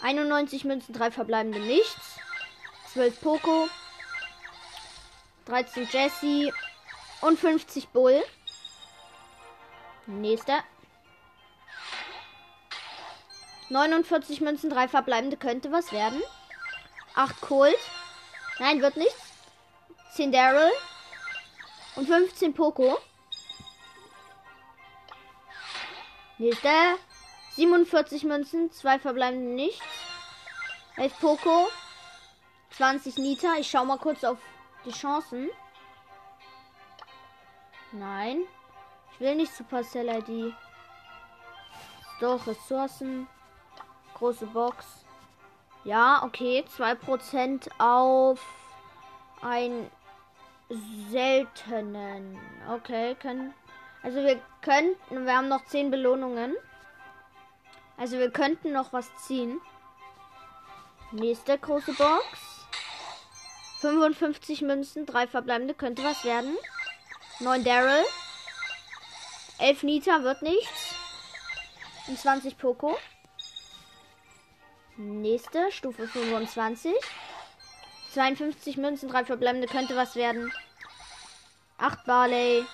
91 0.00 0.64
Münzen, 0.64 0.92
3 0.94 1.10
verbleibende, 1.10 1.58
nichts. 1.60 2.18
12 2.92 3.20
Poco. 3.20 3.68
13 5.46 5.88
Jesse. 5.90 6.52
Und 7.20 7.38
50 7.38 7.88
Bull. 7.88 8.22
Nächster. 10.06 10.62
49 13.68 14.40
Münzen, 14.40 14.70
3 14.70 14.88
verbleibende 14.88 15.36
könnte 15.36 15.72
was 15.72 15.92
werden. 15.92 16.22
8 17.14 17.40
Colt. 17.40 17.78
Nein, 18.58 18.80
wird 18.80 18.96
nichts. 18.96 19.32
10 20.14 20.30
Daryl. 20.30 20.70
Und 21.96 22.06
15 22.06 22.54
Poco. 22.54 22.98
Nächster. 26.38 26.96
47 27.56 28.24
Münzen, 28.24 28.70
2 28.70 28.98
verbleibende 28.98 29.54
nichts. 29.54 29.82
11 30.96 31.20
Poco. 31.20 31.68
20 32.70 33.16
Nita. 33.16 33.54
Ich 33.58 33.70
schau 33.70 33.84
mal 33.84 33.98
kurz 33.98 34.24
auf 34.24 34.38
die 34.84 34.92
Chancen. 34.92 35.48
Nein. 37.92 38.42
Ich 39.12 39.20
will 39.20 39.36
nicht 39.36 39.54
Supercell 39.54 40.08
ID. 40.08 40.54
Doch, 42.20 42.46
Ressourcen. 42.46 43.26
Große 44.14 44.46
Box. 44.46 45.06
Ja, 45.84 46.22
okay. 46.24 46.64
2% 46.76 47.70
auf 47.78 48.40
ein 49.40 49.90
seltenen. 51.10 52.38
Okay, 52.70 53.14
können. 53.14 53.54
Also 54.02 54.22
wir 54.22 54.40
könnten. 54.60 55.24
Wir 55.24 55.36
haben 55.36 55.48
noch 55.48 55.64
10 55.64 55.90
Belohnungen. 55.90 56.54
Also 57.96 58.18
wir 58.18 58.30
könnten 58.30 58.72
noch 58.72 58.92
was 58.92 59.08
ziehen. 59.26 59.60
Nächste 61.12 61.58
große 61.58 61.94
Box. 61.94 62.24
55 63.80 64.62
Münzen, 64.62 65.06
3 65.06 65.26
verbleibende, 65.26 65.74
könnte 65.74 66.02
was 66.04 66.24
werden. 66.24 66.56
9 67.40 67.64
Daryl. 67.64 68.04
11 69.58 69.82
Nita 69.84 70.22
wird 70.22 70.42
nichts. 70.42 70.94
Und 72.08 72.18
20 72.18 72.58
Poco. 72.58 72.98
Nächste, 74.96 75.70
Stufe 75.72 76.08
25. 76.08 76.94
52 78.12 78.76
Münzen, 78.76 79.08
3 79.08 79.24
verbleibende, 79.24 79.68
könnte 79.68 79.96
was 79.96 80.16
werden. 80.16 80.52
8 81.78 82.04
Barley. 82.04 82.64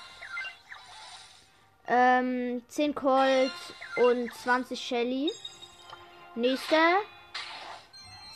Ähm, 1.88 2.62
10 2.68 2.94
Colt 2.94 3.52
und 3.96 4.32
20 4.34 4.80
Shelly. 4.80 5.32
Nächster. 6.34 6.96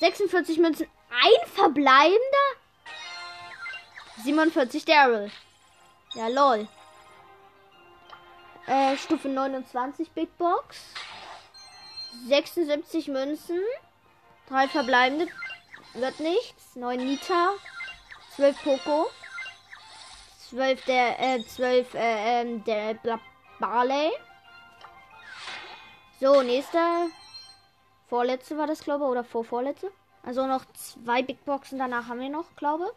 46 0.00 0.58
Münzen, 0.58 0.86
ein 1.10 1.48
verbleibender? 1.48 2.46
47 4.24 4.84
Daryl. 4.84 5.30
Ja, 6.14 6.28
lol. 6.28 6.68
Äh, 8.66 8.96
Stufe 8.96 9.28
29 9.28 10.10
Big 10.10 10.36
Box. 10.38 10.92
76 12.26 13.08
Münzen. 13.08 13.60
Drei 14.48 14.68
verbleibende. 14.68 15.28
Wird 15.94 16.20
nichts. 16.20 16.76
9 16.76 16.98
Nita. 16.98 17.50
12 18.34 18.62
Poco. 18.62 19.10
12 20.50 20.84
der, 20.84 21.20
äh, 21.20 21.44
12, 21.44 21.94
äh, 21.94 22.40
ähm, 22.40 22.64
der 22.64 22.98
Barley. 23.58 24.10
So, 26.20 26.42
nächster. 26.42 27.08
Vorletzte 28.08 28.56
war 28.56 28.66
das, 28.66 28.80
glaube 28.80 29.04
ich, 29.04 29.10
oder 29.10 29.24
vorvorletzte. 29.24 29.90
Also 30.22 30.46
noch 30.46 30.64
zwei 30.74 31.22
Big 31.22 31.44
Boxen 31.44 31.78
danach 31.78 32.08
haben 32.08 32.20
wir 32.20 32.28
noch, 32.28 32.54
glaube 32.56 32.92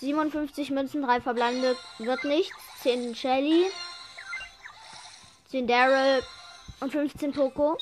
57 0.00 0.70
Münzen, 0.70 1.02
3 1.02 1.20
verbleibende, 1.20 1.76
wird 1.98 2.24
nichts. 2.24 2.54
10 2.82 3.14
Shelly. 3.14 3.70
10 5.50 5.66
Daryl 5.66 6.22
und 6.80 6.92
15 6.92 7.32
Poco. 7.32 7.78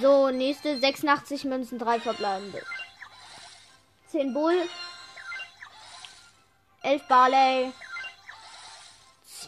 So, 0.00 0.30
nächste 0.30 0.78
86 0.78 1.44
Münzen, 1.44 1.78
3 1.78 2.00
verbleibende. 2.00 2.62
10 4.08 4.32
Bull. 4.32 4.68
11 6.82 7.06
Barley. 7.08 7.72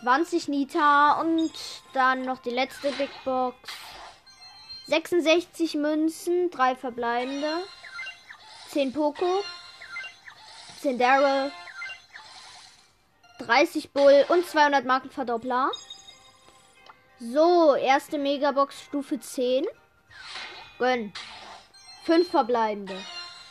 20 0.01 0.49
Nita 0.49 1.20
und 1.20 1.53
dann 1.94 2.22
noch 2.22 2.38
die 2.38 2.51
letzte 2.51 2.92
Big 2.92 3.11
Box. 3.24 3.57
66 4.88 5.74
Münzen, 5.74 6.51
3 6.51 6.76
verbleibende. 6.76 7.64
10 8.70 8.92
Poco. 8.92 9.42
10 10.82 10.99
Daryl. 10.99 11.51
30 13.38 13.92
Bull 13.92 14.24
und 14.28 14.47
200 14.47 14.84
Markenverdoppler. 14.84 15.70
So, 17.18 17.74
erste 17.74 18.18
Megabox 18.18 18.82
Stufe 18.82 19.18
10. 19.18 19.66
Gönn. 20.78 21.12
5 22.05 22.30
verbleibende. 22.30 22.97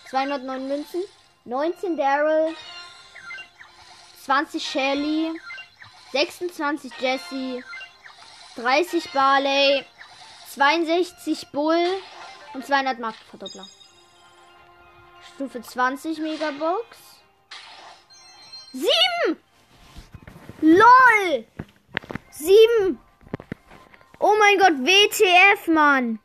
209 0.09 0.67
Münzen. 0.67 1.01
19 1.45 1.97
Daryl. 1.97 2.55
20 4.23 4.65
Shelly. 4.65 5.33
26 6.16 6.93
Jesse. 7.01 7.63
30 8.55 9.11
Barley. 9.11 9.86
62 10.47 11.47
Bull 11.51 11.86
und 12.53 12.66
200 12.66 12.99
Markenverdoppler. 12.99 13.66
Stufe 15.36 15.61
20 15.61 16.20
Megabox. 16.20 16.97
7! 18.72 19.38
LOL! 20.61 21.45
7! 22.32 22.97
Oh 24.20 24.36
mein 24.39 24.57
Gott, 24.57 24.86
WTF, 24.86 25.68
Mann! 25.68 26.20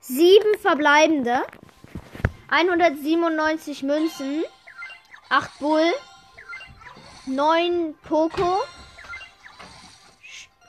7 0.00 0.58
verbleibende. 0.58 1.46
197 2.48 3.84
Münzen. 3.84 4.42
8 5.28 5.58
Bull. 5.60 5.92
9 7.26 7.94
Poco. 8.02 8.62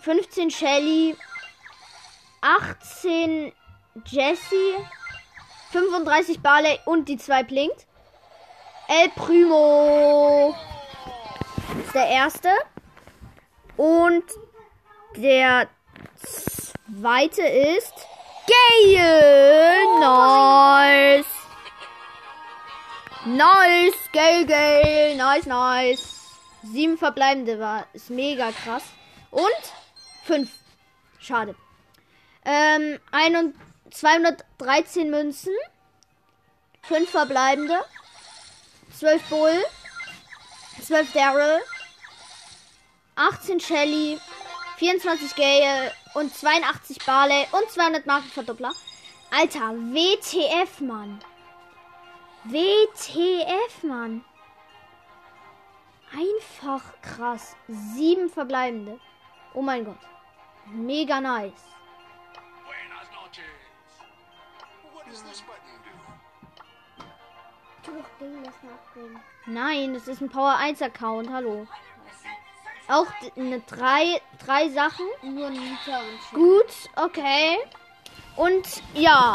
15 0.04 0.51
Shelly. 0.51 1.18
18 2.41 3.54
Jesse. 4.06 4.86
35 5.72 6.41
Barley 6.41 6.78
und 6.86 7.08
die 7.08 7.18
2 7.18 7.43
blinkt. 7.43 7.88
El 8.89 9.10
Primo 9.12 10.54
ist 11.84 11.95
der 11.95 12.08
erste. 12.08 12.49
Und 13.78 14.24
der 15.16 15.68
zweite 16.20 17.41
ist 17.41 17.93
Gale. 18.45 19.74
Nice. 20.01 21.26
Nice, 23.26 24.10
Gale, 24.12 24.45
Gale. 24.45 25.16
Nice, 25.16 25.45
nice. 25.45 26.20
Sieben 26.62 26.97
verbleibende 26.97 27.58
war, 27.58 27.88
ist 27.93 28.10
mega 28.10 28.51
krass. 28.51 28.84
Und 29.32 29.74
fünf. 30.24 30.49
Schade. 31.19 31.55
Ähm, 32.45 32.99
ein 33.11 33.36
und 33.36 33.55
213 33.91 35.09
Münzen. 35.09 35.53
5 36.84 37.09
verbleibende. 37.09 37.80
12 38.97 39.30
Bull. 39.30 39.63
12 40.82 41.13
Daryl, 41.13 41.61
18 43.15 43.59
Shelly, 43.59 44.19
24 44.78 45.36
Gale 45.36 45.93
und 46.13 46.36
82 46.36 46.97
Barley 47.05 47.45
und 47.51 47.69
200 47.69 48.05
Markenverdoppler. 48.05 48.71
Alter, 49.32 49.71
WTF, 49.76 50.82
Mann. 50.82 51.19
WTF, 52.43 53.84
Mann. 53.84 54.26
Einfach 56.11 56.84
krass. 57.01 57.55
Sieben 57.67 58.30
verbleibende. 58.30 58.99
Oh 59.53 59.61
mein 59.61 59.86
Gott. 59.86 59.97
Mega 60.66 61.22
nice. 61.22 61.51
Nein, 69.45 69.93
das 69.93 70.07
ist 70.07 70.22
ein 70.22 70.30
Power 70.30 70.55
1 70.57 70.82
Account. 70.82 71.30
Hallo. 71.30 71.68
Auch 72.88 73.07
eine 73.38 73.59
drei, 73.61 74.22
drei 74.45 74.70
Sachen. 74.70 75.05
Nur 75.22 75.49
Nita 75.49 75.99
und 75.99 76.20
Shelly. 76.30 76.34
Gut, 76.34 76.74
okay. 76.95 77.57
Und 78.36 78.84
ja, 78.93 79.34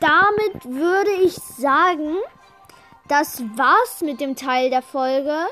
damit 0.00 0.64
würde 0.64 1.12
ich 1.22 1.34
sagen, 1.34 2.16
das 3.08 3.42
war's 3.56 4.00
mit 4.00 4.20
dem 4.20 4.36
Teil 4.36 4.70
der 4.70 4.82
Folge. 4.82 5.46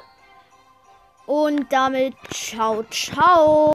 Und 1.26 1.72
damit 1.72 2.14
ciao, 2.30 2.82
ciao. 2.84 3.72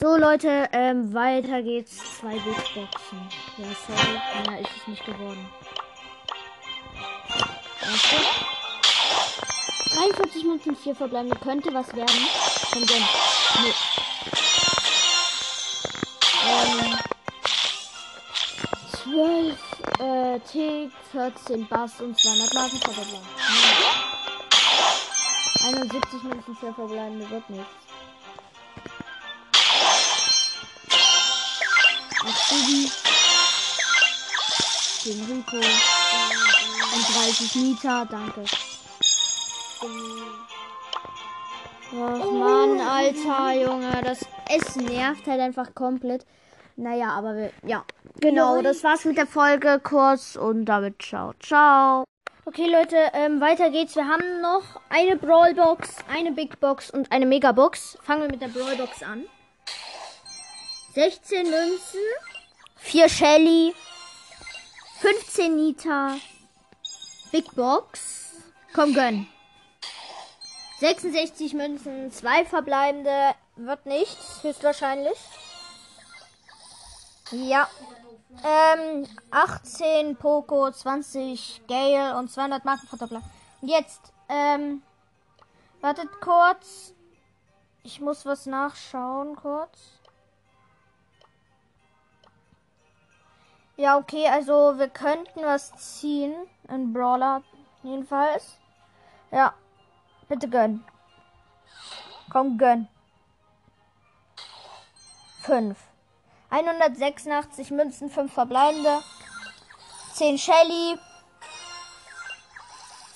So 0.00 0.16
Leute, 0.16 0.68
ähm, 0.72 1.12
weiter 1.12 1.62
geht's. 1.62 1.96
Zwei 2.18 2.32
Big 2.32 2.56
Boxen. 2.74 3.28
Ja, 3.58 3.66
sorry, 3.86 4.50
mehr 4.50 4.60
ist 4.60 4.70
es 4.76 4.86
nicht 4.86 5.04
geworden. 5.04 5.48
Erste. 7.82 8.16
43 9.96 10.44
Minuten, 10.44 10.76
4 10.76 10.94
verbleibende. 10.94 11.36
Könnte 11.36 11.74
was 11.74 11.94
werden. 11.94 12.28
Komm, 12.72 12.86
gönn. 12.86 13.08
Nee. 13.62 13.74
Ähm, 16.48 16.98
12 19.02 19.58
äh, 19.98 20.40
Tick, 20.40 20.92
14 21.12 21.68
Bass 21.68 22.00
und 22.00 22.18
200 22.18 22.54
Marken 22.54 22.78
Verdoppler. 22.78 23.20
71 25.66 26.22
Münzen 26.22 26.56
für 26.56 26.72
verbleibende 26.72 27.28
wird 27.28 27.50
nichts. 27.50 27.89
Bibi. 32.50 32.90
10 35.02 35.24
Rico. 35.30 35.56
Und 35.56 37.04
30 37.14 37.54
Nita, 37.54 38.04
danke. 38.04 38.44
Och 41.92 42.32
Mann, 42.32 42.80
Alter, 42.80 43.52
Junge, 43.52 44.02
das 44.04 44.20
es 44.48 44.76
nervt 44.76 45.26
halt 45.26 45.40
einfach 45.40 45.74
komplett. 45.74 46.26
Naja, 46.76 47.10
aber 47.10 47.36
wir, 47.36 47.50
ja, 47.64 47.84
genau, 48.20 48.62
das 48.62 48.82
war's 48.84 49.04
mit 49.04 49.16
der 49.16 49.26
Folge 49.26 49.80
kurz 49.82 50.36
und 50.36 50.64
damit 50.64 51.02
ciao, 51.02 51.34
ciao. 51.40 52.04
Okay, 52.46 52.68
Leute, 52.68 52.96
ähm, 53.12 53.40
weiter 53.40 53.70
geht's. 53.70 53.94
Wir 53.94 54.08
haben 54.08 54.40
noch 54.40 54.62
eine 54.88 55.16
Brawlbox, 55.16 55.96
eine 56.12 56.32
Big 56.32 56.58
Box 56.58 56.90
und 56.90 57.12
eine 57.12 57.26
Megabox. 57.26 57.98
Fangen 58.02 58.22
wir 58.22 58.30
mit 58.30 58.42
der 58.42 58.48
Brawlbox 58.48 59.02
an. 59.02 59.24
16 60.94 61.42
Münzen, 61.42 62.00
4 62.80 63.08
Shelly, 63.08 63.74
15 65.00 65.54
Nita, 65.56 66.16
Big 67.30 67.54
Box. 67.54 68.34
Komm, 68.74 68.92
gönn. 68.94 69.26
66 70.80 71.54
Münzen, 71.54 72.10
2 72.10 72.44
verbleibende, 72.46 73.34
wird 73.56 73.86
nichts, 73.86 74.42
höchstwahrscheinlich. 74.42 75.18
Ja. 77.30 77.68
Ähm, 78.44 79.06
18 79.30 80.16
Poco, 80.16 80.70
20 80.70 81.62
Gale 81.68 82.16
und 82.16 82.30
200 82.30 82.64
Markenverdoppler. 82.64 83.22
Und 83.60 83.68
jetzt, 83.68 84.00
ähm, 84.28 84.82
wartet 85.80 86.08
kurz. 86.20 86.94
Ich 87.82 88.00
muss 88.00 88.24
was 88.24 88.46
nachschauen, 88.46 89.36
kurz. 89.36 89.99
Ja, 93.80 93.96
okay, 93.96 94.28
also 94.28 94.78
wir 94.78 94.90
könnten 94.90 95.42
was 95.42 95.72
ziehen. 95.78 96.34
Ein 96.68 96.92
Brawler, 96.92 97.42
jedenfalls. 97.82 98.58
Ja, 99.30 99.54
bitte 100.28 100.50
gönn. 100.50 100.84
Komm, 102.30 102.58
gönn. 102.58 102.88
5. 105.44 105.78
186 106.50 107.70
Münzen, 107.70 108.10
5 108.10 108.30
verbleibende. 108.30 109.02
10 110.12 110.36
Shelly. 110.36 110.98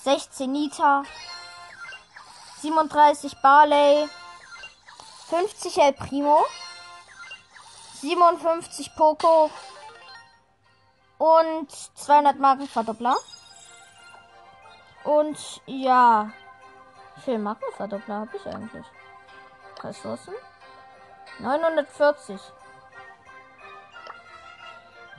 16 0.03 0.51
Nita. 0.51 1.03
37 2.61 3.39
Barley. 3.43 4.09
50 5.29 5.77
El 5.77 5.93
Primo. 5.93 6.43
57 8.01 8.95
Poco. 8.95 9.51
Und 11.17 11.71
200 11.71 12.39
Markenverdoppler. 12.39 13.17
Und 15.03 15.61
ja. 15.65 16.31
Wie 17.15 17.21
viel 17.21 17.39
Markenverdoppler 17.39 18.15
habe 18.15 18.35
ich 18.35 18.45
eigentlich? 18.47 18.85
Ressourcen? 19.81 20.33
940. 21.39 22.39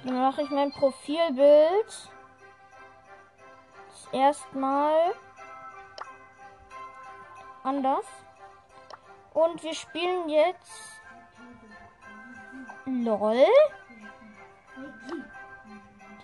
Dann 0.05 0.21
mache 0.21 0.43
ich 0.43 0.51
mein 0.51 0.73
Profilbild. 0.73 2.11
Erstmal 4.13 5.15
anders. 7.65 8.07
Und 9.35 9.63
wir 9.63 9.75
spielen 9.75 10.29
jetzt 10.29 11.01
LOL. 12.87 13.47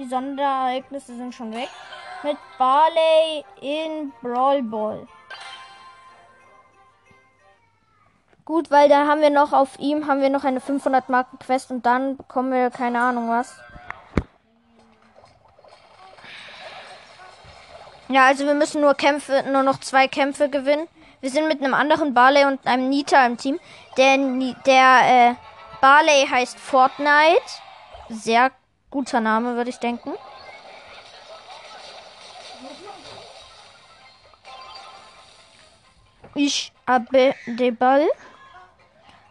Die 0.03 0.09
Sonderereignisse 0.09 1.15
sind 1.15 1.33
schon 1.33 1.55
weg. 1.55 1.69
Mit 2.25 2.37
Barley 2.59 3.45
in 3.61 4.13
Brawl 4.21 4.61
Ball. 4.65 5.07
Gut, 8.45 8.73
weil 8.73 8.89
da 8.89 9.07
haben 9.07 9.21
wir 9.21 9.31
noch 9.31 9.53
auf 9.53 9.79
ihm 9.79 10.09
haben 10.09 10.21
wir 10.21 10.31
noch 10.31 10.43
eine 10.43 10.61
500 10.61 11.09
Marken 11.09 11.39
Quest 11.39 11.71
und 11.71 11.87
dann 11.87 12.17
bekommen 12.17 12.53
wir 12.53 12.71
keine 12.71 13.01
Ahnung 13.01 13.29
was. 13.29 13.57
Ja, 18.09 18.27
also 18.27 18.45
wir 18.45 18.55
müssen 18.55 18.81
nur 18.81 18.95
Kämpfe, 18.95 19.45
nur 19.53 19.63
noch 19.63 19.79
zwei 19.79 20.09
Kämpfe 20.09 20.49
gewinnen. 20.49 20.89
Wir 21.21 21.31
sind 21.31 21.47
mit 21.47 21.63
einem 21.63 21.75
anderen 21.75 22.13
Barley 22.13 22.45
und 22.45 22.67
einem 22.67 22.89
Nita 22.89 23.25
im 23.25 23.37
Team. 23.37 23.61
Der, 23.97 24.19
der 24.67 25.31
äh, 25.31 25.35
Barley 25.81 26.27
heißt 26.29 26.59
Fortnite. 26.59 27.41
Sehr 28.09 28.51
guter 28.93 29.21
Name, 29.21 29.57
würde 29.57 29.71
ich 29.71 29.79
denken. 29.79 30.15
Ich 36.35 36.73
habe 36.87 37.35
den 37.47 37.77
Ball. 37.77 38.09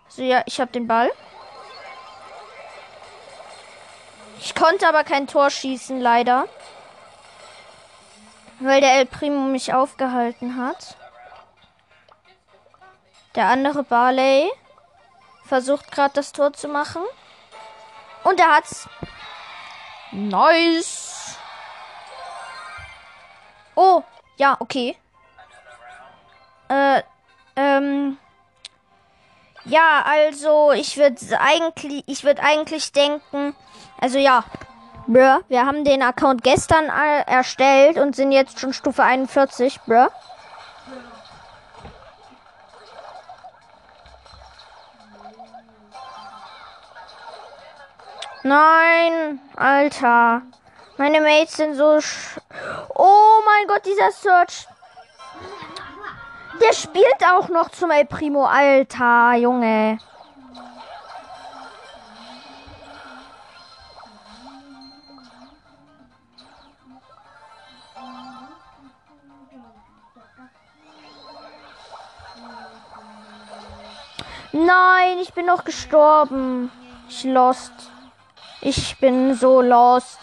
So, 0.09 0.21
ja, 0.21 0.43
ich 0.45 0.59
habe 0.59 0.71
den 0.71 0.87
Ball. 0.87 1.09
Ich 4.39 4.53
konnte 4.55 4.87
aber 4.87 5.03
kein 5.03 5.27
Tor 5.27 5.49
schießen, 5.49 5.99
leider. 6.01 6.47
Weil 8.59 8.81
der 8.81 8.97
El 8.97 9.05
Primo 9.05 9.47
mich 9.47 9.73
aufgehalten 9.73 10.63
hat. 10.63 10.97
Der 13.35 13.47
andere 13.47 13.83
Barley 13.83 14.51
versucht 15.45 15.91
gerade 15.91 16.13
das 16.13 16.31
Tor 16.31 16.53
zu 16.53 16.67
machen. 16.67 17.03
Und 18.23 18.39
er 18.39 18.55
hat's. 18.55 18.87
Nice. 20.11 21.37
Oh, 23.75 24.03
ja, 24.37 24.57
okay. 24.59 24.97
Äh, 26.69 27.01
ähm. 27.55 28.17
Ja, 29.65 30.03
also 30.05 30.71
ich 30.71 30.97
würde 30.97 31.39
eigentlich, 31.39 32.03
ich 32.07 32.23
würde 32.23 32.41
eigentlich 32.41 32.91
denken, 32.91 33.55
also 33.99 34.17
ja, 34.17 34.43
wir 35.07 35.65
haben 35.65 35.83
den 35.83 36.01
Account 36.01 36.43
gestern 36.43 36.85
äh, 36.85 37.21
erstellt 37.27 37.97
und 37.97 38.15
sind 38.15 38.31
jetzt 38.31 38.59
schon 38.59 38.73
Stufe 38.73 39.03
41, 39.03 39.81
bruh. 39.81 40.07
Nein, 48.43 49.39
Alter. 49.55 50.41
Meine 50.97 51.21
Mates 51.21 51.57
sind 51.57 51.75
so 51.75 52.01
sch 52.01 52.39
Oh 52.95 53.41
mein 53.45 53.67
Gott, 53.67 53.85
dieser 53.85 54.11
Search. 54.11 54.67
Der 56.59 56.73
spielt 56.73 57.23
auch 57.31 57.49
noch 57.49 57.69
zum 57.69 57.91
El 57.91 58.05
Primo, 58.05 58.45
Alter, 58.45 59.35
Junge. 59.35 59.99
Nein, 74.51 75.19
ich 75.21 75.33
bin 75.33 75.45
noch 75.45 75.63
gestorben. 75.63 76.71
Ich 77.07 77.23
lost. 77.23 77.71
Ich 78.63 78.95
bin 78.97 79.33
so 79.33 79.59
lost. 79.59 80.19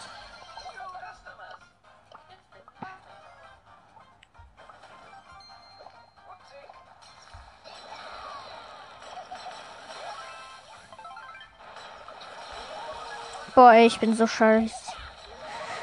Boah, 13.53 13.73
ey, 13.73 13.87
ich 13.87 13.99
bin 13.99 14.15
so 14.15 14.25
scheiße. 14.25 14.73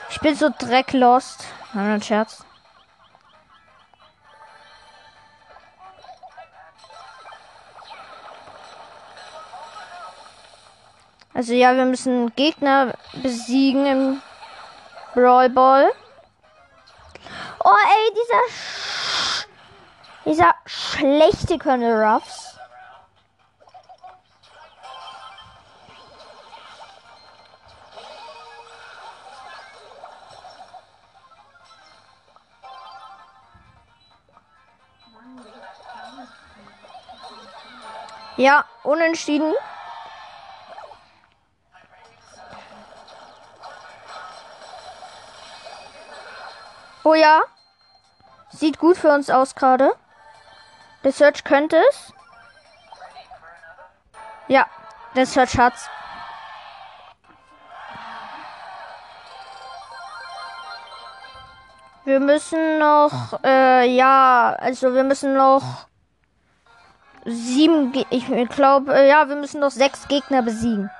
Ich 0.08 0.20
bin 0.20 0.34
so 0.34 0.48
drecklost. 0.48 1.44
Nein, 1.74 1.90
ein 1.90 2.02
Scherz. 2.02 2.42
Also 11.36 11.52
ja, 11.52 11.76
wir 11.76 11.84
müssen 11.84 12.34
Gegner 12.34 12.94
besiegen 13.22 13.84
im 13.84 14.22
Brawl 15.12 15.50
Ball. 15.50 15.92
Oh 17.62 17.68
ey, 17.68 18.14
dieser 18.14 18.48
Sch 18.48 19.46
dieser 20.24 20.54
schlechte 20.64 21.58
Colonel 21.58 22.02
Ruffs. 22.02 22.58
Ja, 38.38 38.64
unentschieden. 38.84 39.52
Oh 47.06 47.14
ja. 47.14 47.42
Sieht 48.50 48.80
gut 48.80 48.96
für 48.96 49.12
uns 49.12 49.30
aus 49.30 49.54
gerade. 49.54 49.92
Der 51.04 51.12
Search 51.12 51.44
könnte 51.44 51.80
es. 51.88 52.12
Ja, 54.48 54.66
der 55.14 55.24
Search 55.24 55.56
hat's. 55.56 55.88
Wir 62.04 62.18
müssen 62.18 62.80
noch, 62.80 63.38
äh, 63.44 63.86
ja, 63.86 64.56
also 64.58 64.92
wir 64.92 65.04
müssen 65.04 65.34
noch 65.34 65.86
sieben, 67.24 67.92
Ge 67.92 68.04
ich 68.10 68.26
glaube, 68.48 68.92
äh, 68.92 69.08
ja, 69.08 69.28
wir 69.28 69.36
müssen 69.36 69.60
noch 69.60 69.70
sechs 69.70 70.08
Gegner 70.08 70.42
besiegen. 70.42 70.90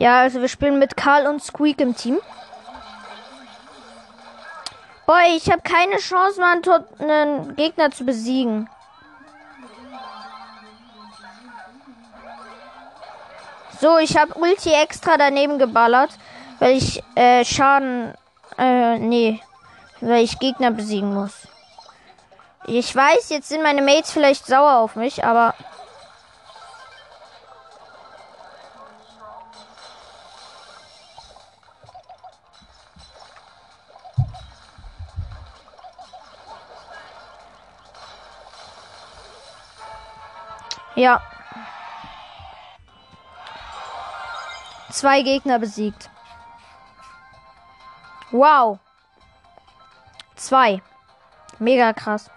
Ja, 0.00 0.22
also 0.22 0.40
wir 0.40 0.48
spielen 0.48 0.78
mit 0.78 0.96
Karl 0.96 1.26
und 1.26 1.44
Squeak 1.44 1.78
im 1.78 1.94
Team. 1.94 2.18
Boah, 5.04 5.20
ich 5.36 5.50
habe 5.50 5.60
keine 5.60 5.98
Chance, 5.98 6.40
mal 6.40 6.58
einen, 7.00 7.54
Gegner 7.54 7.90
zu 7.90 8.06
besiegen. 8.06 8.70
So, 13.78 13.98
ich 13.98 14.16
habe 14.16 14.32
Ulti 14.38 14.72
extra 14.72 15.18
daneben 15.18 15.58
geballert, 15.58 16.12
weil 16.60 16.78
ich 16.78 17.02
äh, 17.14 17.44
Schaden, 17.44 18.14
äh, 18.56 18.98
nee, 18.98 19.42
weil 20.00 20.24
ich 20.24 20.38
Gegner 20.38 20.70
besiegen 20.70 21.12
muss. 21.12 21.46
Ich 22.64 22.96
weiß, 22.96 23.28
jetzt 23.28 23.50
sind 23.50 23.62
meine 23.62 23.82
Mates 23.82 24.12
vielleicht 24.12 24.46
sauer 24.46 24.78
auf 24.78 24.96
mich, 24.96 25.22
aber 25.26 25.52
ja. 41.00 41.20
Zwei 44.90 45.22
Gegner 45.22 45.58
besiegt. 45.58 46.10
Wow. 48.30 48.78
Zwei. 50.36 50.82
Mega 51.58 51.92
krass. 51.92 52.30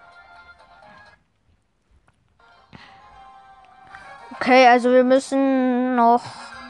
Okay, 4.36 4.68
also 4.68 4.92
wir 4.92 5.04
müssen 5.04 5.96
noch 5.96 6.24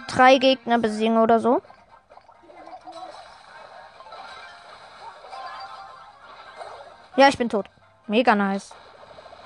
drei 0.08 0.38
Gegner 0.38 0.78
besiegen 0.78 1.18
oder 1.18 1.40
so. 1.40 1.62
Ja, 7.16 7.28
ich 7.28 7.38
bin 7.38 7.50
tot. 7.50 7.70
Mega 8.08 8.36
nice. 8.36 8.74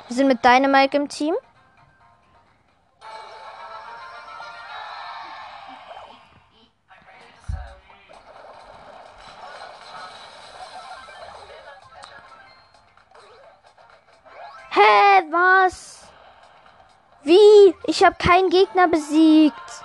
Wir 0.08 0.16
sind 0.16 0.28
mit 0.28 0.44
Dynamite 0.44 0.98
im 0.98 1.10
Team. 1.10 1.36
Was? 15.32 16.08
Wie? 17.24 17.76
Ich 17.86 18.04
habe 18.04 18.16
keinen 18.18 18.50
Gegner 18.50 18.88
besiegt. 18.88 19.84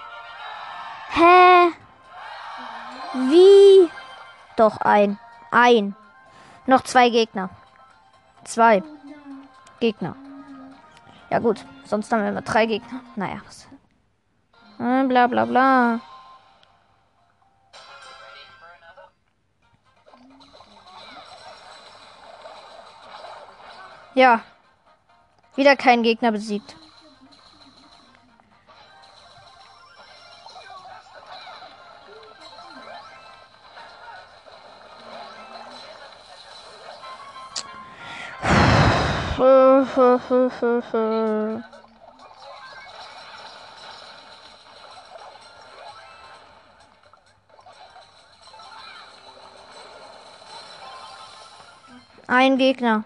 Hä? 1.10 1.72
Wie? 3.14 3.90
Doch 4.56 4.78
ein. 4.78 5.18
Ein. 5.50 5.94
Noch 6.66 6.82
zwei 6.82 7.10
Gegner. 7.10 7.50
Zwei 8.44 8.82
Gegner. 9.80 10.14
Ja 11.30 11.38
gut, 11.38 11.64
sonst 11.84 12.12
haben 12.12 12.22
wir 12.22 12.28
immer 12.30 12.42
drei 12.42 12.66
Gegner. 12.66 13.00
Naja. 13.16 13.40
was- 13.46 13.66
Äh, 14.78 15.04
Bla 15.04 15.26
bla 15.26 15.44
bla. 15.44 16.00
Ja, 24.14 24.40
wieder 25.56 25.76
kein 25.76 26.02
Gegner 26.02 26.32
besiegt. 26.32 26.76
Ein 52.26 52.56
Gegner. 52.56 53.04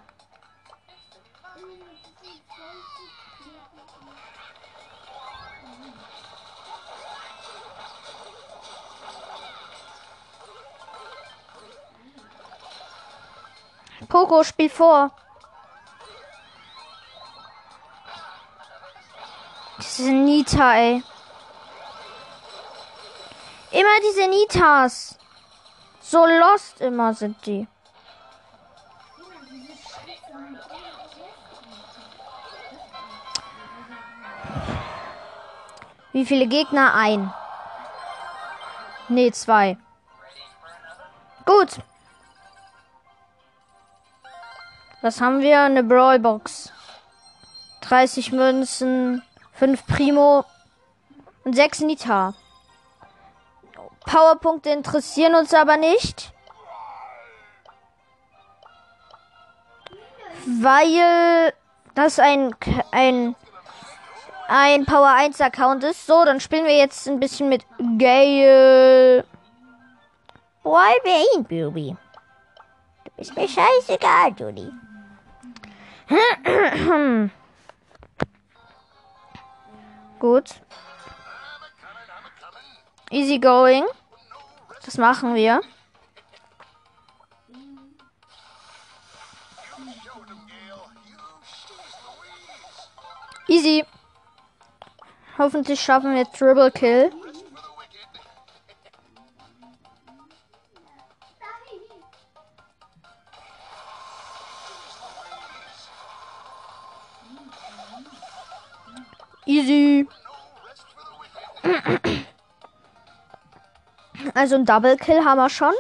Poco, 14.37 14.45
spiel 14.45 14.68
vor. 14.68 15.11
Diese 19.78 20.12
Nita, 20.12 20.74
ey. 20.74 21.03
Immer 23.70 24.01
diese 24.03 24.28
Nitas. 24.28 25.18
So 26.01 26.26
lost 26.26 26.80
immer 26.80 27.14
sind 27.14 27.45
die. 27.47 27.66
Wie 36.12 36.24
viele 36.24 36.47
Gegner? 36.47 36.95
Ein. 36.95 37.32
Nee, 39.09 39.30
zwei. 39.32 39.76
Gut. 41.45 41.80
Was 45.07 45.20
haben 45.20 45.40
wir? 45.40 45.61
Eine 45.61 45.84
Brawlbox. 45.84 46.72
30 47.82 48.32
Münzen, 48.32 49.22
5 49.52 49.86
Primo 49.86 50.44
und 51.44 51.54
6 51.54 51.82
Nita. 51.82 52.34
Powerpunkte 54.04 54.70
interessieren 54.70 55.36
uns 55.36 55.54
aber 55.54 55.76
nicht. 55.76 56.32
Weil 60.44 61.52
das 61.94 62.18
ein, 62.18 62.57
ein, 62.90 63.36
ein 64.48 64.86
Power 64.86 65.12
1 65.12 65.40
Account 65.40 65.84
ist. 65.84 66.04
So, 66.04 66.24
dann 66.24 66.40
spielen 66.40 66.64
wir 66.64 66.76
jetzt 66.76 67.07
ein 67.07 67.20
bisschen 67.20 67.48
mit 67.48 67.64
Gale. 67.96 69.24
Boy, 70.64 70.98
wen, 71.04 71.44
Baby? 71.44 71.96
Du 73.04 73.11
bist 73.16 73.36
mir 73.36 73.46
scheißegal, 73.46 74.34
Judy. 74.36 74.72
Gut. 80.18 80.54
Easy 83.11 83.38
going. 83.38 83.84
Das 84.84 84.98
machen 84.98 85.34
wir. 85.34 85.61
Easy. 93.48 93.84
Hoffentlich 95.38 95.80
schaffen 95.80 96.14
wir 96.14 96.30
Triple 96.30 96.70
Kill. 96.70 97.11
Easy. 109.47 110.09
Also 114.34 114.57
ein 114.57 114.64
Double 114.64 114.97
Kill 114.97 115.24
haben 115.24 115.38
wir 115.38 115.49
schon. 115.49 115.72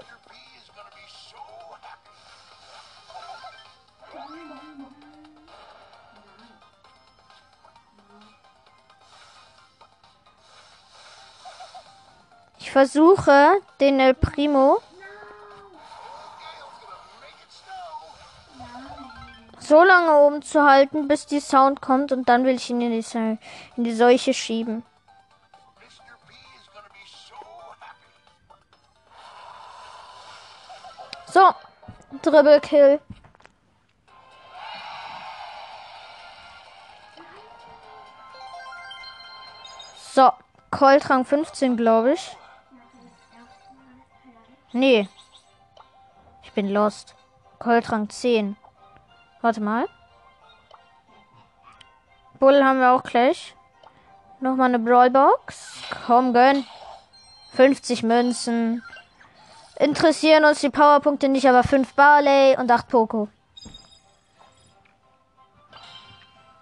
Ich 12.58 12.70
versuche 12.70 13.60
den 13.80 13.98
El 14.00 14.14
Primo 14.14 14.80
so 19.66 19.82
lange 19.82 20.16
oben 20.16 20.42
zu 20.42 20.64
halten, 20.64 21.08
bis 21.08 21.26
die 21.26 21.40
Sound 21.40 21.80
kommt 21.80 22.12
und 22.12 22.28
dann 22.28 22.44
will 22.44 22.54
ich 22.54 22.70
ihn 22.70 22.80
in 22.80 22.92
die, 22.92 23.38
in 23.76 23.84
die 23.84 23.94
Seuche 23.94 24.32
schieben. 24.32 24.84
So, 31.26 31.52
Dribble 32.22 32.60
Kill. 32.60 33.00
So, 40.12 40.32
Colt 40.70 41.10
Rang 41.10 41.26
15, 41.26 41.76
glaube 41.76 42.14
ich. 42.14 42.36
Nee. 44.72 45.08
Ich 46.42 46.52
bin 46.52 46.70
lost. 46.70 47.14
Colt 47.58 47.92
Rang 47.92 48.08
10. 48.08 48.56
Warte 49.46 49.60
mal. 49.60 49.86
Bull 52.40 52.64
haben 52.64 52.80
wir 52.80 52.90
auch 52.90 53.04
gleich. 53.04 53.54
Nochmal 54.40 54.70
eine 54.70 54.80
Brawlbox. 54.80 55.84
Komm, 56.04 56.32
gönn. 56.32 56.66
50 57.52 58.02
Münzen. 58.02 58.82
Interessieren 59.78 60.44
uns 60.44 60.62
die 60.62 60.70
Powerpunkte 60.70 61.28
nicht, 61.28 61.48
aber 61.48 61.62
5 61.62 61.94
Barley 61.94 62.56
und 62.58 62.72
8 62.72 62.88
Poco. 62.88 63.28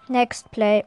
Next 0.07 0.51
Play. 0.51 0.85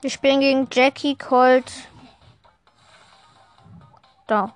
Wir 0.00 0.10
spielen 0.10 0.40
gegen 0.40 0.68
Jackie 0.70 1.16
Colt. 1.16 1.72
Da. 4.28 4.54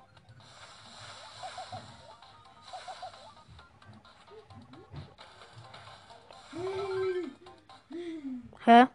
Hä? 8.65 8.87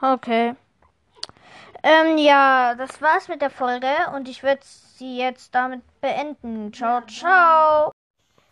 Okay. 0.00 0.54
Ähm, 1.82 2.16
ja, 2.16 2.74
das 2.74 3.02
war's 3.02 3.28
mit 3.28 3.42
der 3.42 3.50
Folge 3.50 3.88
und 4.14 4.28
ich 4.28 4.42
werde 4.42 4.62
sie 4.64 5.18
jetzt 5.18 5.54
damit 5.54 5.82
beenden. 6.00 6.72
Ciao, 6.72 7.02
ciao. 7.02 7.92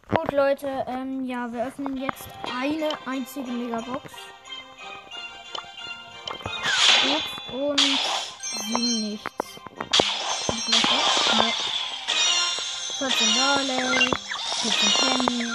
Gut, 0.08 0.32
Leute, 0.32 0.84
ähm, 0.86 1.24
ja, 1.24 1.50
wir 1.52 1.66
öffnen 1.66 1.96
jetzt 1.96 2.28
eine 2.54 2.88
einzige 3.06 3.50
Megabox. 3.50 4.12
Und 7.52 7.80
sieben 8.66 9.10
nichts. 9.10 9.26
Und? 10.48 10.68
Ne. 11.38 11.52
14 12.98 13.34
Barley, 13.34 14.10
14 14.62 14.92
Penny, 14.98 15.52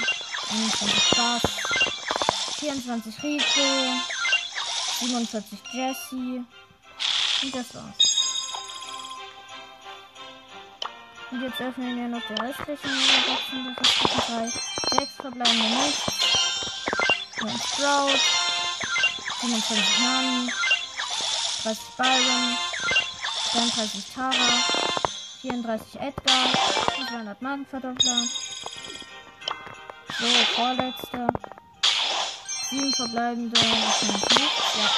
21 0.52 1.10
Bass, 1.18 1.42
24 2.60 3.24
Rico, 3.24 3.44
47 5.02 5.60
Jesse. 5.74 6.46
Und 7.44 7.56
das 7.56 7.76
war's. 7.76 8.14
Und 11.32 11.42
jetzt 11.42 11.60
öffnen 11.60 11.98
wir 11.98 12.08
noch 12.08 12.22
die 12.30 12.42
restlichen 12.42 12.92
Boxen, 13.28 13.64
die 13.64 13.80
restlichen 13.80 14.22
drei. 14.28 14.46
Sechs 14.98 15.16
verbleibende 15.16 15.68
nicht. 15.68 16.02
9 17.42 17.52
Sprout, 17.58 18.20
27 19.42 20.00
Nani, 20.00 20.52
30 21.64 21.80
Byron, 21.96 22.58
32 23.54 24.04
Tara, 24.14 24.34
34 25.42 25.96
Edgar, 26.02 26.46
und 27.00 27.08
200 27.08 27.42
Markenverdoppler. 27.42 28.28
So, 30.20 30.26
vorletzte. 30.56 31.28
7 32.70 32.94
verbleibende, 32.96 33.62
wahrscheinlich 33.62 34.30
nicht, 34.30 34.76
ja. 34.76 34.90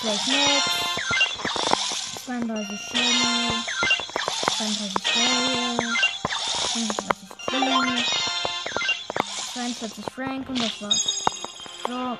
12 0.00 0.26
Max, 0.26 0.64
32 2.24 2.80
Shelly, 2.88 3.52
32 4.56 5.02
Daryl, 5.14 5.96
35 6.72 7.28
Spinning, 7.42 8.04
42 9.52 10.04
Frank 10.14 10.48
und 10.48 10.58
das 10.58 10.80
war's. 10.80 11.24
So, 11.86 12.18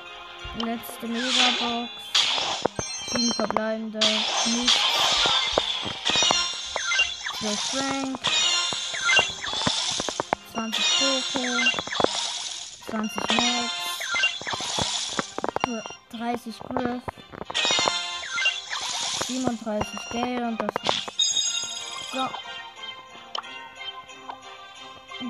letzte 0.63 1.07
Megabox. 1.07 1.98
7 3.11 3.33
verbleibende, 3.33 3.99
nicht. 3.99 4.79
12 7.39 7.59
Frank, 7.59 8.19
20 10.53 10.85
Poco, 10.99 11.45
20 12.89 13.15
Max, 13.35 13.71
30 16.11 16.59
Griff, 16.59 17.01
37 19.27 19.99
Gale 20.11 20.47
und 20.47 20.61
das 20.61 20.73
war's. 20.83 21.05
So. 22.11 22.27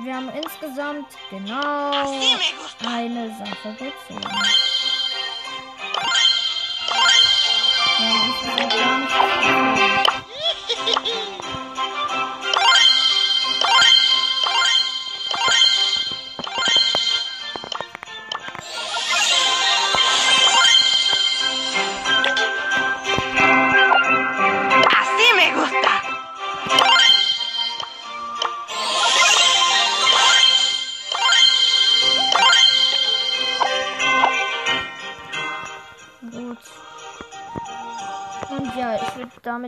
Wir 0.04 0.14
haben 0.16 0.30
insgesamt 0.30 1.08
genau 1.30 2.20
eine 2.84 3.28
Sache 3.36 3.74
gezogen. 3.74 4.79
Wir 8.00 8.08
haben 8.08 8.26
insgesamt 8.28 9.10
gar 10.86 11.00
nicht 11.02 11.19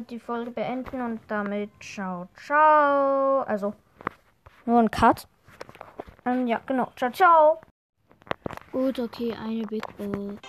damit 0.03 0.11
die 0.11 0.19
Folge 0.19 0.51
beenden 0.51 1.01
und 1.01 1.21
damit 1.29 1.71
ciao, 1.81 2.29
ciao. 2.45 3.43
Also 3.43 3.75
nur 4.65 4.81
ein 4.81 4.91
Cut. 4.91 5.29
Ähm, 6.25 6.47
ja, 6.47 6.61
genau. 6.67 6.93
Ciao, 6.97 7.11
ciao. 7.11 7.61
Gut, 8.73 8.99
okay, 8.99 9.35
eine 9.35 9.65
Big 9.67 9.85
Box. 9.97 10.41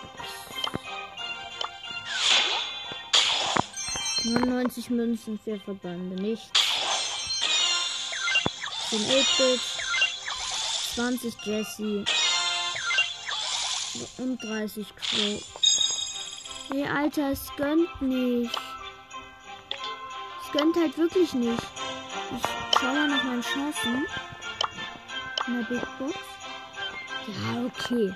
99 4.25 4.89
Münzen 4.89 5.39
für 5.39 5.59
Verbände, 5.59 6.21
nichts. 6.21 6.51
10 8.89 8.99
8-Bit, 8.99 9.61
20 10.95 11.45
Jesse 11.45 12.05
und 14.17 14.43
30 14.43 14.95
Crow. 14.95 15.43
Nee, 16.71 16.87
Alter, 16.87 17.31
es 17.31 17.51
gönnt 17.57 18.01
nicht. 18.01 18.57
Gönnt 20.53 20.77
halt 20.77 20.97
wirklich 20.99 21.33
nicht. 21.33 21.63
Ich 22.31 22.41
schau 22.79 22.85
mal 22.85 23.07
nach 23.07 23.23
meinen 23.23 23.41
Chancen. 23.41 24.05
In 25.47 25.55
der 25.55 25.63
Big 25.63 25.81
Box. 25.97 26.13
Ja, 27.27 27.65
okay. 27.65 28.13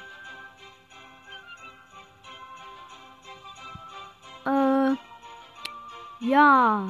Äh. 4.46 4.96
Ja. 6.20 6.88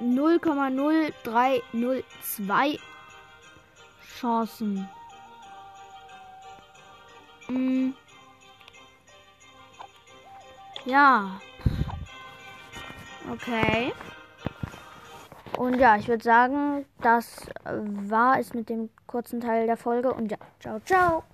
0,0302 0.00 2.78
Chancen. 4.20 4.86
Mm. 7.48 7.92
Ja. 10.84 11.40
Okay. 13.32 13.92
Und 15.56 15.78
ja, 15.78 15.96
ich 15.96 16.08
würde 16.08 16.22
sagen, 16.22 16.84
das 17.00 17.46
war 17.64 18.38
es 18.38 18.54
mit 18.54 18.68
dem 18.68 18.90
kurzen 19.06 19.40
Teil 19.40 19.66
der 19.66 19.76
Folge. 19.76 20.12
Und 20.12 20.30
ja, 20.30 20.38
ciao, 20.60 20.80
ciao. 20.84 21.24